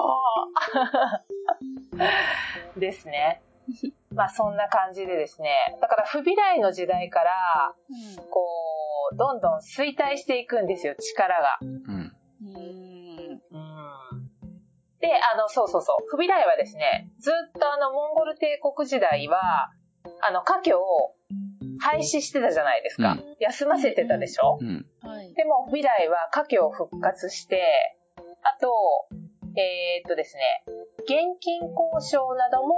[2.79, 3.43] ですね。
[4.15, 5.77] まあそんな感じでですね。
[5.81, 8.31] だから不備来の時代から、うん。
[8.31, 11.59] こどんどん衰退していくんですよ、力が。
[11.63, 12.16] うん。
[12.57, 12.63] うん。
[12.63, 13.41] うん。
[15.01, 16.07] で、あの、そうそうそう。
[16.09, 19.71] フビライはですね、ずっとあの、モンゴル帝国時代は、
[20.23, 21.15] あの、家居を
[21.81, 23.13] 廃止してたじゃないですか。
[23.13, 24.87] うん休ませてたでしょ、うん。
[25.03, 25.35] はい。
[25.35, 27.63] でも、フビライは家居を復活して、
[28.43, 28.69] あと、
[29.59, 30.65] えーっとですね、
[31.01, 32.77] 現金交渉なども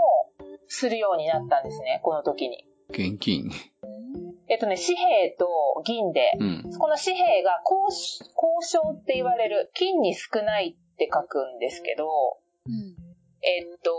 [0.67, 2.65] するようになったんですね、この時に。
[2.91, 3.51] 現金。
[4.49, 6.63] えっとね、紙幣と銀で、うん。
[6.79, 8.33] この紙幣が交交
[8.63, 12.09] 渉って言われる、金に少ないって書くんですけど、
[12.67, 12.97] うん。
[13.43, 13.93] えっと、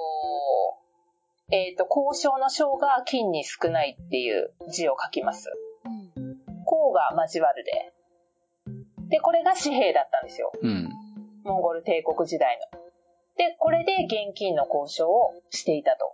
[1.52, 5.50] えっと、交渉の章が金に少ないっていう字を書きます。
[5.86, 5.90] う
[6.20, 6.38] ん。
[6.66, 7.94] 項が交わるで。
[9.10, 10.52] で、これが紙幣だったんですよ。
[10.62, 10.90] うん。
[11.44, 12.80] モンゴル帝国時代の。
[13.38, 16.14] で、これで現金の交渉をしていたと。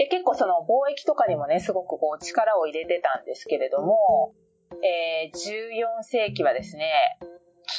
[0.00, 4.32] で、結構その貿易とかにもね、すごくこう力を入れてたんですけれども、
[4.82, 7.18] えー14世紀はですね、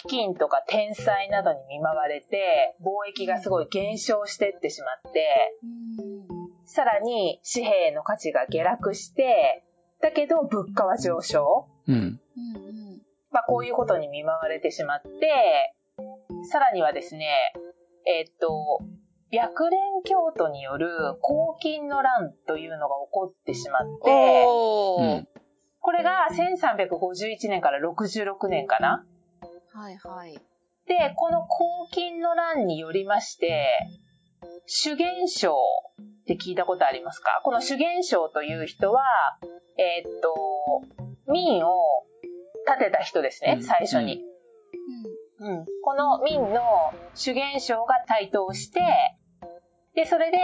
[0.08, 5.58] 飢饉とか天災などに見舞われて、貿易がすごい減少してってしまって、
[6.66, 9.64] さらに紙幣の価値が下落して、
[10.00, 11.70] だけど物価は上昇。
[11.88, 12.22] うん。
[13.32, 15.74] まあこういうことに見舞われてしまって、
[16.52, 17.54] さらにはですね、
[18.06, 18.80] えーっと、
[19.32, 20.90] 白蓮教徒による
[21.22, 25.26] 黄金の乱というのが起こってしまって。
[25.84, 29.06] これが1351年から66年かな。
[29.74, 30.34] はいはい。
[30.88, 31.48] で、この
[31.88, 33.66] 黄金の乱によりまして、
[34.66, 35.56] 主元将
[36.02, 37.42] って聞いたことありますか？
[37.44, 39.04] この主元将という人は、
[39.78, 40.36] えーっと、
[41.32, 41.72] 民を
[42.68, 43.64] 建てた人ですね、うん。
[43.64, 44.24] 最初に。
[45.40, 45.66] うん。
[45.82, 46.62] この民の
[47.16, 48.82] 主元将が台頭して、
[49.96, 50.38] で、それで、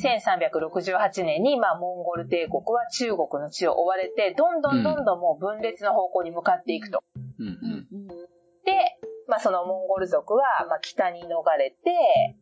[0.00, 7.02] 1368年に、まあ、モンゴル帝国は中国の地を追われて、どんどんどんどんもう分裂の方向に向かっていくと。
[7.38, 7.46] うん。
[7.46, 7.88] うん。
[7.92, 8.08] うん。
[8.08, 11.26] で、まあ、そのモンゴル族は、まあ、北に逃
[11.58, 11.76] れて、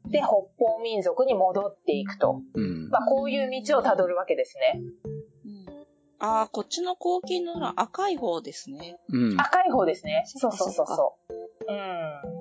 [0.09, 0.27] で、北
[0.59, 2.43] 方民族に戻っていくと。
[2.55, 2.91] うん。
[2.91, 4.81] まあ、こういう道をたどるわけですね。
[5.45, 5.87] うん。
[6.19, 8.99] ああ、こっちの黄金の裏赤い方ですね。
[9.09, 9.41] うん。
[9.41, 10.25] 赤い方ですね。
[10.27, 11.35] そそうそうそうそう。
[11.69, 12.36] うん。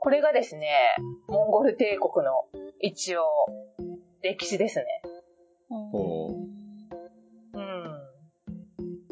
[0.00, 0.96] これがですね、
[1.28, 2.46] モンゴル帝国の
[2.80, 3.24] 一応、
[4.22, 4.86] 歴史ですね。
[5.68, 8.00] ほううん。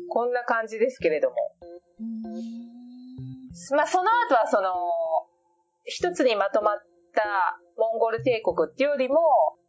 [0.08, 1.36] こんな感じですけれども。
[3.76, 4.70] まあ、その後はその、
[5.84, 6.78] 一つにまとまっ
[7.14, 9.16] たモンゴル帝国っていうよりも、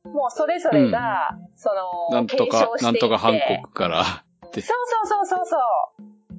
[0.05, 1.69] もうそれぞれが、そ
[2.09, 4.61] の、なんとか継承、していってなんとか韓国からって。
[4.61, 5.59] そうそうそうそうそう。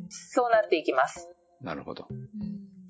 [0.08, 1.28] そうなっていきます。
[1.60, 2.08] なるほど。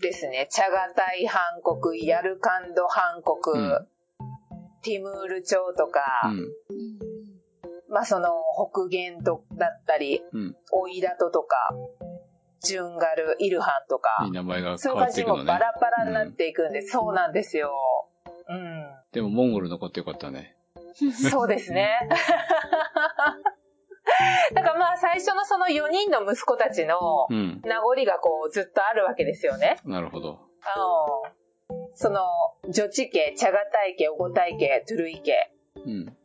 [0.01, 0.49] ですね。
[0.51, 3.89] チャガタイ韓国、ヤルカンド韓国、うん
[4.83, 6.49] ティムール朝とか、うん。
[7.91, 8.31] まあその
[8.73, 10.57] 北限とだったり、うん。
[10.73, 11.57] オイラトとか、
[12.63, 15.45] ジュンガル、イルハンとかいい、名前がそう変わっていくのね。
[15.45, 17.73] バラバラになっていくんで、そうなんですよ。
[18.49, 18.87] うん。
[19.13, 20.57] でもモンゴル残ってよかったね。
[21.31, 21.93] そうですね。
[24.55, 27.61] だからまあ最初のその4人の息子たちのうん。
[27.65, 29.77] 名残がこうずっとあるわけですよね。
[29.85, 30.31] なるほど。
[30.31, 31.41] うん
[31.95, 32.21] その、
[32.69, 35.53] 女地家、チャガタイ家、オゴタイ家、トゥルイ家。
[35.77, 36.17] うん。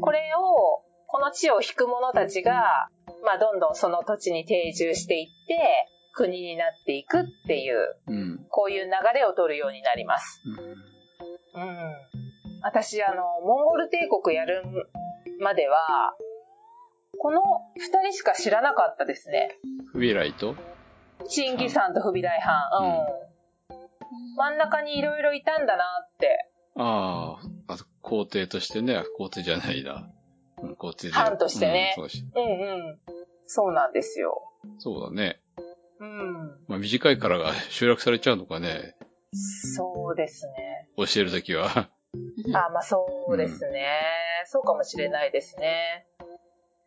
[0.00, 2.88] これを、この地を引く者たちが、
[3.24, 8.46] まあどんどんその土地に定住していって、国になっていくっていう、うん。
[8.48, 10.40] こういう流れを取るようになります。
[10.46, 10.94] うん
[11.56, 11.94] うん。
[12.62, 14.62] 私、あの、モンゴル帝国やる
[15.40, 16.14] までは、
[17.24, 17.40] この
[17.78, 19.56] 二人しか知らなかったですね。
[19.90, 20.56] フビライと
[21.26, 22.68] チンギさんとフビライハ
[23.70, 23.72] ン。
[23.72, 24.36] うん。
[24.36, 26.50] 真ん中にいろいろいたんだなって。
[26.76, 30.06] ああ、あと皇帝としてね、皇帝じゃないな。
[30.62, 31.14] うん皇帝で。
[31.14, 32.98] 藩としてねうんそうんうん。
[33.46, 34.42] そうなんですよ。
[34.78, 35.40] そうだね。
[36.00, 36.58] うん。
[36.68, 38.96] まあ短いからが集約されちゃうのかね。
[39.32, 40.90] そうですね。
[40.98, 41.88] 教えるときは。
[42.52, 43.88] あ、まあそうですね。
[44.44, 46.06] そうかもしれないですね。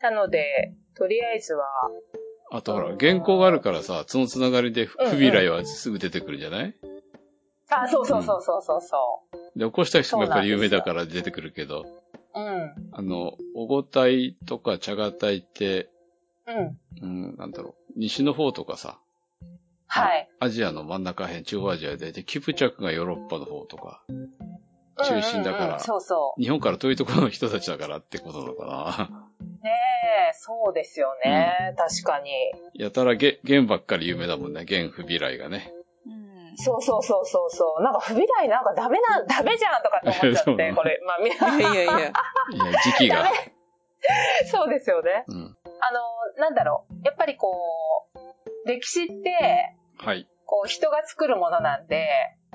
[0.01, 1.65] なので、とりあえずは、
[2.51, 6.75] あとほら、原稿があるからさ、そのつながりでフうんうんフビライはすぐ出てくるじゃない？
[7.69, 8.97] あ、そうそうそうそうそうそ
[9.55, 11.85] で、起こした人がやっぱり有名だから出てくるけど、
[12.35, 12.39] う。
[12.39, 12.73] うん。
[12.93, 15.89] あの、オゴタイとかチャガタイって、
[16.47, 16.79] うん。
[17.01, 18.99] うん、なんだろう、西の方とかさ、
[19.87, 20.29] はい。
[20.39, 24.03] アジアの真ん中辺、中央アジアで、で、キプチャクがヨーロッパの方とか、
[25.03, 29.09] 中心だからうんうんうんそうそ日本から遠いところの人たちだからってことなのかな。
[29.09, 29.43] う。
[29.63, 29.71] ね
[30.31, 31.75] え、そうですよね。
[31.77, 32.31] 確かに。
[32.73, 35.73] やたらゲ、弦ばっかり有名だもんね、弦不ビライがね。
[36.05, 36.57] うん。
[36.57, 37.83] そうそうそうそうそう。
[37.83, 41.01] なんか不備来なんかダメな、ダメじゃんとかって思っちゃって、 これ。
[41.05, 41.93] まあみんいやいやいや。
[41.93, 42.11] いや、
[42.83, 43.25] 時期が。
[44.51, 45.25] そうですよね。
[45.27, 45.57] うん。
[45.79, 46.93] あの、なんだろう。
[47.03, 50.27] やっぱりこう、歴史って、はい。
[50.45, 52.07] こう、人が作るものなんで、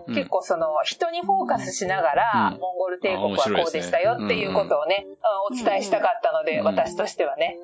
[0.09, 5.07] うん結構その、人にフォーカスしながら、うんモンゴル帝国はこうでしたよっていうことをね、
[5.51, 7.59] うんお伝えしたかったので、うん私としてはね。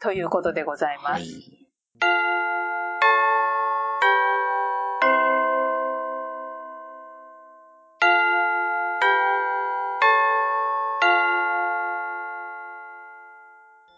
[0.00, 1.22] ということでございまはす。
[1.22, 1.62] い。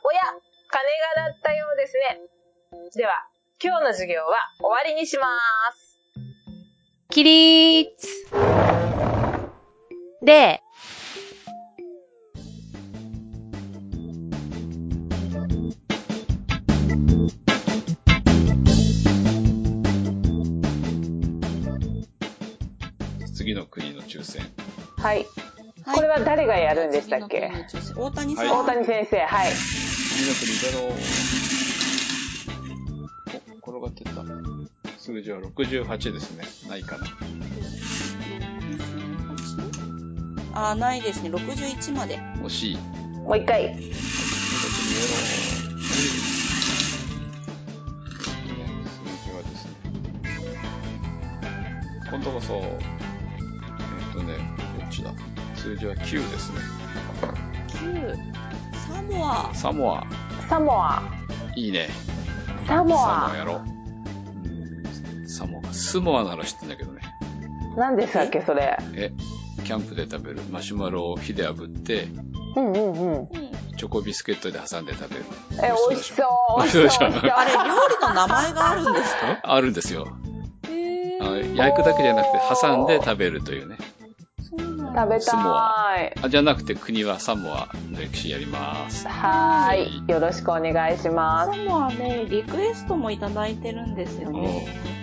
[0.03, 0.21] おや、
[0.69, 0.85] 鐘
[1.17, 2.21] が鳴ったようですね。
[2.95, 3.13] では、
[3.63, 5.27] 今日の授業は終わりにしま
[5.73, 5.84] す。
[7.15, 7.91] 起立
[10.21, 10.61] で、
[23.33, 24.43] 次の国の抽選。
[24.97, 25.19] はい。
[25.19, 25.27] はい
[25.95, 27.53] これは誰がやるんでしたっけ？
[27.95, 28.47] 大谷さん。
[28.49, 29.53] はい大谷先生、はい。
[29.53, 31.44] 次の国だろう。
[35.25, 35.49] った。
[35.55, 36.45] 数字は68ですね。
[36.69, 37.07] ないかな。
[40.53, 41.31] あー、ないですね。
[41.31, 42.19] 61まで。
[42.43, 42.77] 惜しい。
[42.77, 43.75] もう一回。
[43.75, 43.89] 形に
[44.95, 45.21] やろう。
[48.89, 49.71] 数字はですね。
[52.11, 52.79] 今度こそ、え
[54.11, 54.37] っとね、
[54.79, 55.13] どっちだ
[55.57, 56.59] 数字は9ですね。
[57.69, 58.17] 9。
[58.87, 59.55] サモア。
[59.55, 60.07] サモア。
[60.49, 61.03] サモア。
[61.57, 61.89] いいね。
[62.69, 63.37] サモサモアア。
[63.37, 63.74] やろう。
[65.75, 66.23] うんサモア。
[66.23, 67.03] スモアなら知ってんだけどね。
[67.77, 68.79] 何でしたっけ、それ？
[68.95, 69.13] え、
[69.65, 72.09] キャンプで食べるマシュマロを火で炙って、
[72.57, 73.13] うんうんうん。
[73.15, 73.29] うん。
[73.77, 75.25] チョコビスケットで挟んで食べる。
[75.63, 76.27] え、美味しそう。
[76.59, 77.07] 美味しそうでしょ？
[77.07, 77.29] あれ、料
[77.89, 79.41] 理の名前があるんですか？
[79.43, 80.07] あるんですよ。
[80.69, 83.77] へあの焼くだけじゃなくて挟んで食べるというね。
[84.39, 86.15] そうなんだ食べスモたい。
[86.23, 89.09] あ、じゃなくて国はサモアの歴史やります。
[89.09, 90.09] はーい。
[90.09, 91.65] よろしくお願いしまサす。
[91.65, 94.94] モアね、リクエストもいただいてるんですよね。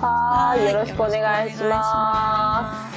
[0.00, 0.72] はーい。
[0.72, 2.88] よろしくお願いしま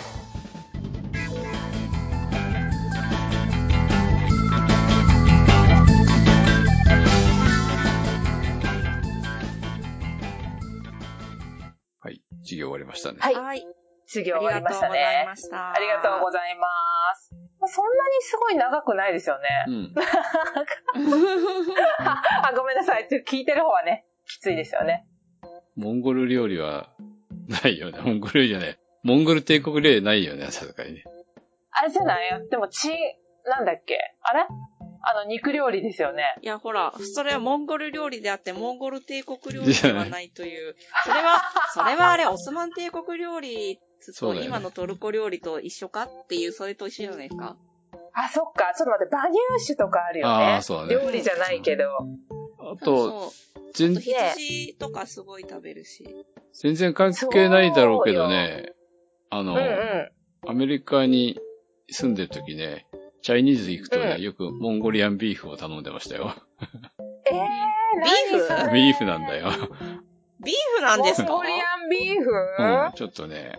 [12.02, 12.22] はい。
[12.44, 13.18] 授業終わりましたね。
[13.20, 13.40] はいす。
[13.40, 13.66] はい。
[14.06, 15.26] 授業あり終わりましたがとうございね。
[15.26, 15.74] ました。
[15.74, 16.68] ありがとうございま
[17.16, 17.34] す。
[17.60, 19.66] まあそんなにすごい長くないですよね。
[19.68, 19.94] うん。
[21.98, 23.08] あ、ごめんなさい。
[23.08, 25.08] ちょっと聞いてる方はね、きついですよね。
[25.76, 26.90] モンゴル料理は
[27.48, 28.00] ないよね。
[28.04, 28.78] モンゴル料理じゃない。
[29.04, 31.04] モンゴル帝国料理ないよね、さすがにね。
[31.72, 32.50] あれじゃない？
[32.50, 32.90] でも、ち、
[33.46, 33.98] なんだっけ？
[34.22, 34.46] あれ？
[35.04, 36.24] あの、肉料理ですよね。
[36.44, 40.76] いや、ほら、それはモンゴル料理であって、モンゴル帝国料理ではないという。
[41.04, 41.42] それは、
[41.74, 43.80] それはあれ、オスマン帝国料理
[44.20, 47.58] と今のトルコ料理と一緒かっていう、それと一緒じゃないですか。
[48.14, 48.74] あ、そっか。
[48.78, 50.46] ちょっと待って、馬乳酒とかあるよね。
[50.54, 51.86] あーそうだね料理じゃないけど。
[52.62, 53.32] あと、
[53.74, 56.06] 全あと、羊とかすごい食べるし。
[56.54, 58.74] 全然関係ないだろうけどね。
[59.30, 60.50] あの、うんうん。
[60.50, 61.40] アメリカに
[61.90, 62.88] 住んでる時ね、
[63.22, 66.34] チャイニーズ行くとね、うんよくモンゴリアンビーフを頼んでましたよ。
[66.60, 67.40] えー、
[68.34, 68.74] ビーフ？
[68.74, 69.50] ビーフなんだよ。
[70.44, 71.30] ビーフなんですか？
[71.30, 71.56] モンゴリア
[71.86, 72.32] ンビーフ？
[72.32, 73.54] うん、ちょっとね、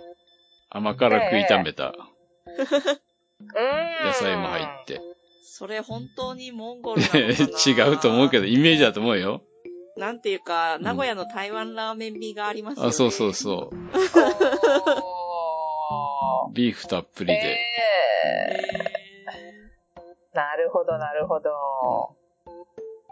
[0.71, 1.95] 甘辛く炒めた
[2.49, 4.07] うん。
[4.07, 5.01] 野菜も入って。
[5.43, 7.25] それ本当にモンゴルなのかな？
[7.89, 9.43] 違うと思うけど、イメージだと思うよ。
[9.97, 12.89] なんていうか、ん名古屋の台湾ラーメン味がありますよね。
[12.89, 13.77] あ、そうそうそう。
[16.55, 17.43] ビーフたっぷりえで。
[17.43, 18.93] へー
[20.35, 21.51] なるほど、なるほど。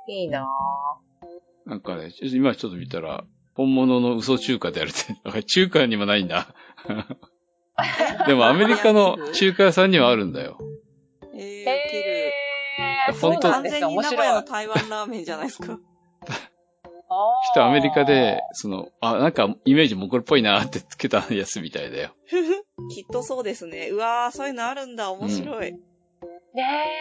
[0.08, 0.46] いいな
[1.66, 3.24] なんかね、今ちょっと見たら、
[3.54, 5.14] 本物の嘘中華であるって。
[5.44, 6.54] 中華にもないんだ。
[8.26, 10.58] でもアメリカの中華屋さんにはあるんだよ。
[11.34, 11.64] えー、
[13.20, 13.50] 本当。
[13.50, 14.22] 完全に名古。
[14.22, 15.76] 屋の台湾ラーメンじゃないですか。
[15.76, 22.14] きっとアメリカで、その、あ、なんかイメージモンゴルっぽいなってつけたやつみたいだよ。
[22.94, 23.88] きっとそうですね。
[23.90, 25.10] うわー、そういうのあるんだ。
[25.10, 25.72] 面白い。
[25.72, 25.78] ね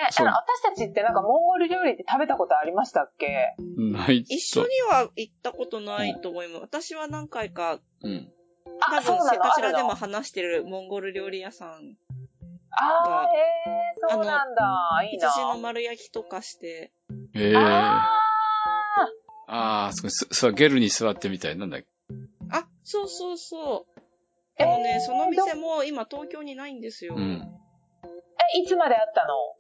[0.09, 3.55] え、そうあの私たちってなんかモンゴル料理って食べたことありましたっけ？
[3.77, 6.61] ない一緒には行ったことないと思います。
[6.61, 8.31] 私は何回か、うん。
[8.79, 9.29] 多あ、そう分、なの？
[9.31, 11.95] せかしらでも話してるモンゴル料理屋さん。
[12.71, 15.01] あー、えー、そうなんだ。
[15.09, 15.29] いいな。
[15.29, 16.91] 羊の丸焼きとかして。
[17.35, 17.57] ええー。
[17.57, 18.09] あ
[19.47, 21.57] ああ、そこす、そう、ゲルに座ってみたい。
[21.57, 21.87] なんだっけ？
[22.51, 23.99] あ、そうそうそう。
[24.57, 27.15] えーでもね、その店も今東京にないんですよ。
[27.15, 27.21] うん。
[27.21, 27.43] ー
[28.55, 29.55] え、いつまであったの？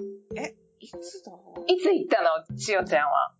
[0.81, 1.31] いつだ？
[1.67, 3.31] いつ行ったの千代ちゃんは？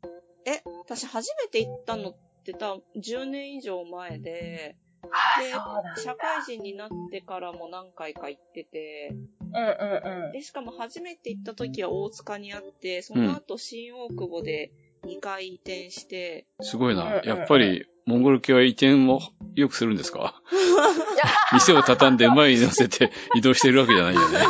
[0.46, 5.42] え、私初めて行ったのって多分10年以上前で、あ
[5.96, 6.02] で。
[6.02, 9.14] 社会人になってからも何回か行ってて、
[9.54, 10.32] うんうん。
[10.32, 14.72] で、しかも初めて行った時は大塚にあって、その後新大久保で
[15.06, 17.22] 2回移転して、すごいな。
[17.24, 19.22] やっぱり、モンゴル系は移転も
[19.56, 20.42] よくするんですか？
[21.54, 24.40] 店を畳んで前に乗せて移動してるわけじゃないよね。
[24.40, 24.46] で、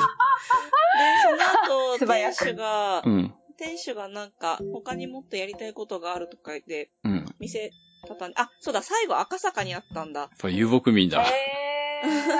[1.22, 3.34] その後、店主がう、ん。
[3.58, 7.16] 店主がなんか、他にもっとやりたいことがあるとか言って、うん。
[7.16, 7.72] やっ店
[8.08, 10.30] 畳んで、あ、そうだ、最後赤坂にあったんだ。
[10.40, 11.22] ぱ遊牧民だ。
[11.22, 11.30] へー、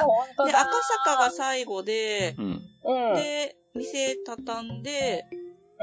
[0.02, 0.62] ほんとで、だ。
[0.62, 0.72] 赤
[1.06, 2.62] 坂が最後で、うん。
[2.84, 3.16] うん。
[3.16, 5.26] で、店畳んで、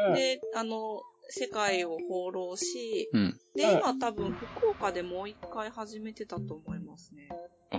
[0.08, 3.40] うん、で、あの、世界を放浪し、うん。
[3.54, 7.28] で、うん今多分福岡でもう一回始めてたと思いますね。
[7.72, 7.78] へ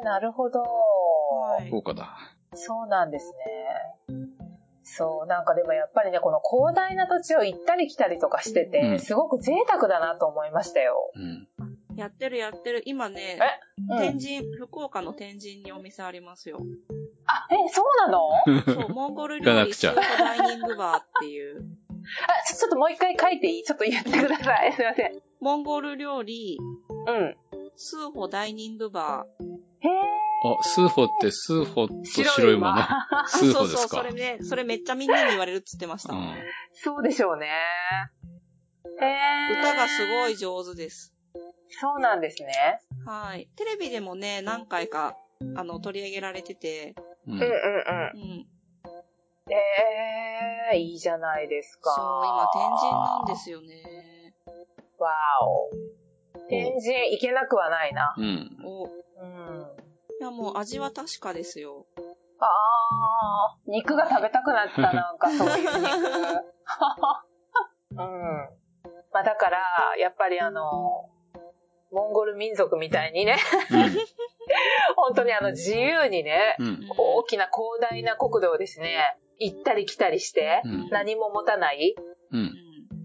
[0.00, 0.60] ー、なるほど。
[0.60, 1.70] はい。
[1.70, 2.16] 豪華だ。
[2.54, 3.32] そうなんです
[4.08, 4.16] ね。
[4.82, 11.10] そう、なんかでもやっぱりね、この広大な土地を行ったり来たりとかしてて、うんすごく贅沢だなと思いましたよ。
[11.14, 11.48] うん。
[11.98, 12.82] やってるやってる。
[12.86, 13.38] 今ね、
[13.90, 16.58] うん天神、福岡の天神にお店ありますよ。
[17.26, 18.62] あ、え、そうなの？
[18.64, 21.64] そう、 モンゴル料理スくちゃープダイニングバーっていう。
[22.26, 23.62] あ、ちょちょっともう一回書いていい？
[23.64, 24.72] ちょっと言ってください。
[24.72, 25.22] すいません。
[25.40, 26.58] モンゴル料理、
[27.06, 27.36] うん。
[27.76, 29.44] スーホダイニングバー。
[29.80, 29.88] へ
[30.58, 32.04] あ、スーホってスーホとー。
[32.04, 32.74] 白いもの。
[32.76, 33.96] あスーそうそう、ホですか？
[33.98, 36.14] それね、それめっちゃみんなに言われるっつってました。
[36.14, 36.34] うん。
[36.72, 37.48] そうでしょうね。
[39.00, 39.58] へー。
[39.60, 41.14] 歌がすごい上手です。
[41.70, 42.80] そうなんですね。
[43.04, 43.48] はい。
[43.56, 45.16] テレビでもね、何回か、
[45.56, 46.94] あの、取り上げられてて、
[47.26, 47.46] ううんうんうん。
[47.46, 47.48] う
[48.42, 48.46] ん。
[49.50, 51.90] えー、いいじゃないですか。
[51.90, 53.82] そう、今天神なんですよね。
[54.98, 55.70] わーお。
[56.48, 58.14] 天神行けなくはないな。
[58.16, 58.58] うん。
[58.64, 58.90] お、い
[59.20, 59.66] うん。
[60.20, 61.86] やもう味は確かですよ。
[62.40, 65.88] あー、肉が食べたくなった、なんか そういう肉。
[67.90, 67.98] うん。
[69.12, 69.58] まあだから、
[69.98, 71.08] やっぱりあの、
[71.90, 73.36] モンゴル民族みたいにね、
[74.96, 76.66] 本当にあの自由にね、うん。
[76.66, 76.88] うん。
[76.96, 80.88] 大きな広大な国土をですね、行ったり来たりして、うん。
[80.90, 81.94] 何も持たない、
[82.32, 82.36] う。
[82.36, 82.54] うんん。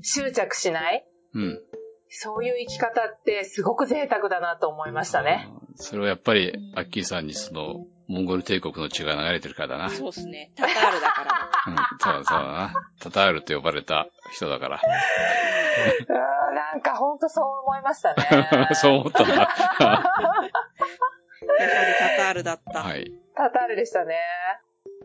[0.01, 1.61] 執着しない、うん。
[2.09, 5.49] そういう生き方ってすごく贅沢だなと思いましたね。
[5.75, 9.89] それはやっぱり、アッキーさんにその、モンゴル帝国の血が流れてるからだな。
[9.89, 10.51] そうですね。
[10.55, 11.49] タタールだからだ。
[11.67, 11.75] うん。
[11.99, 12.73] そうだそうだな。
[12.99, 14.81] タタールと呼ばれた人だから。
[16.73, 18.49] うんなんか本当そう思いましたね。
[18.73, 19.33] そう思ったんだ。
[19.33, 22.79] やはりタタールだった。
[22.81, 23.11] はい。
[23.35, 24.19] タタールでしたね。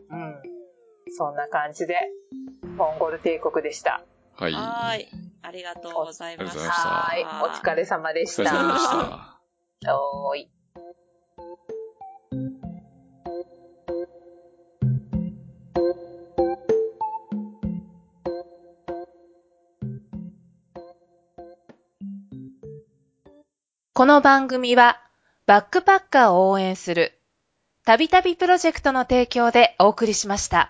[0.09, 0.41] うん。
[1.11, 1.95] そんな感じで、
[2.75, 4.01] モンゴル帝国でした。
[4.35, 4.53] はい。
[4.53, 5.09] はーい。
[5.41, 6.71] ありがとうございました。
[6.71, 7.23] はい。
[7.23, 8.43] お疲れ様でおした。
[8.43, 8.89] 疲れ様でし
[9.85, 9.93] た。
[9.95, 10.58] おーい。
[23.99, 24.97] この番組は、
[25.45, 27.19] バックパッカーを応援する、
[27.83, 30.67] たびたびプロジェクトの提供でお送りしました。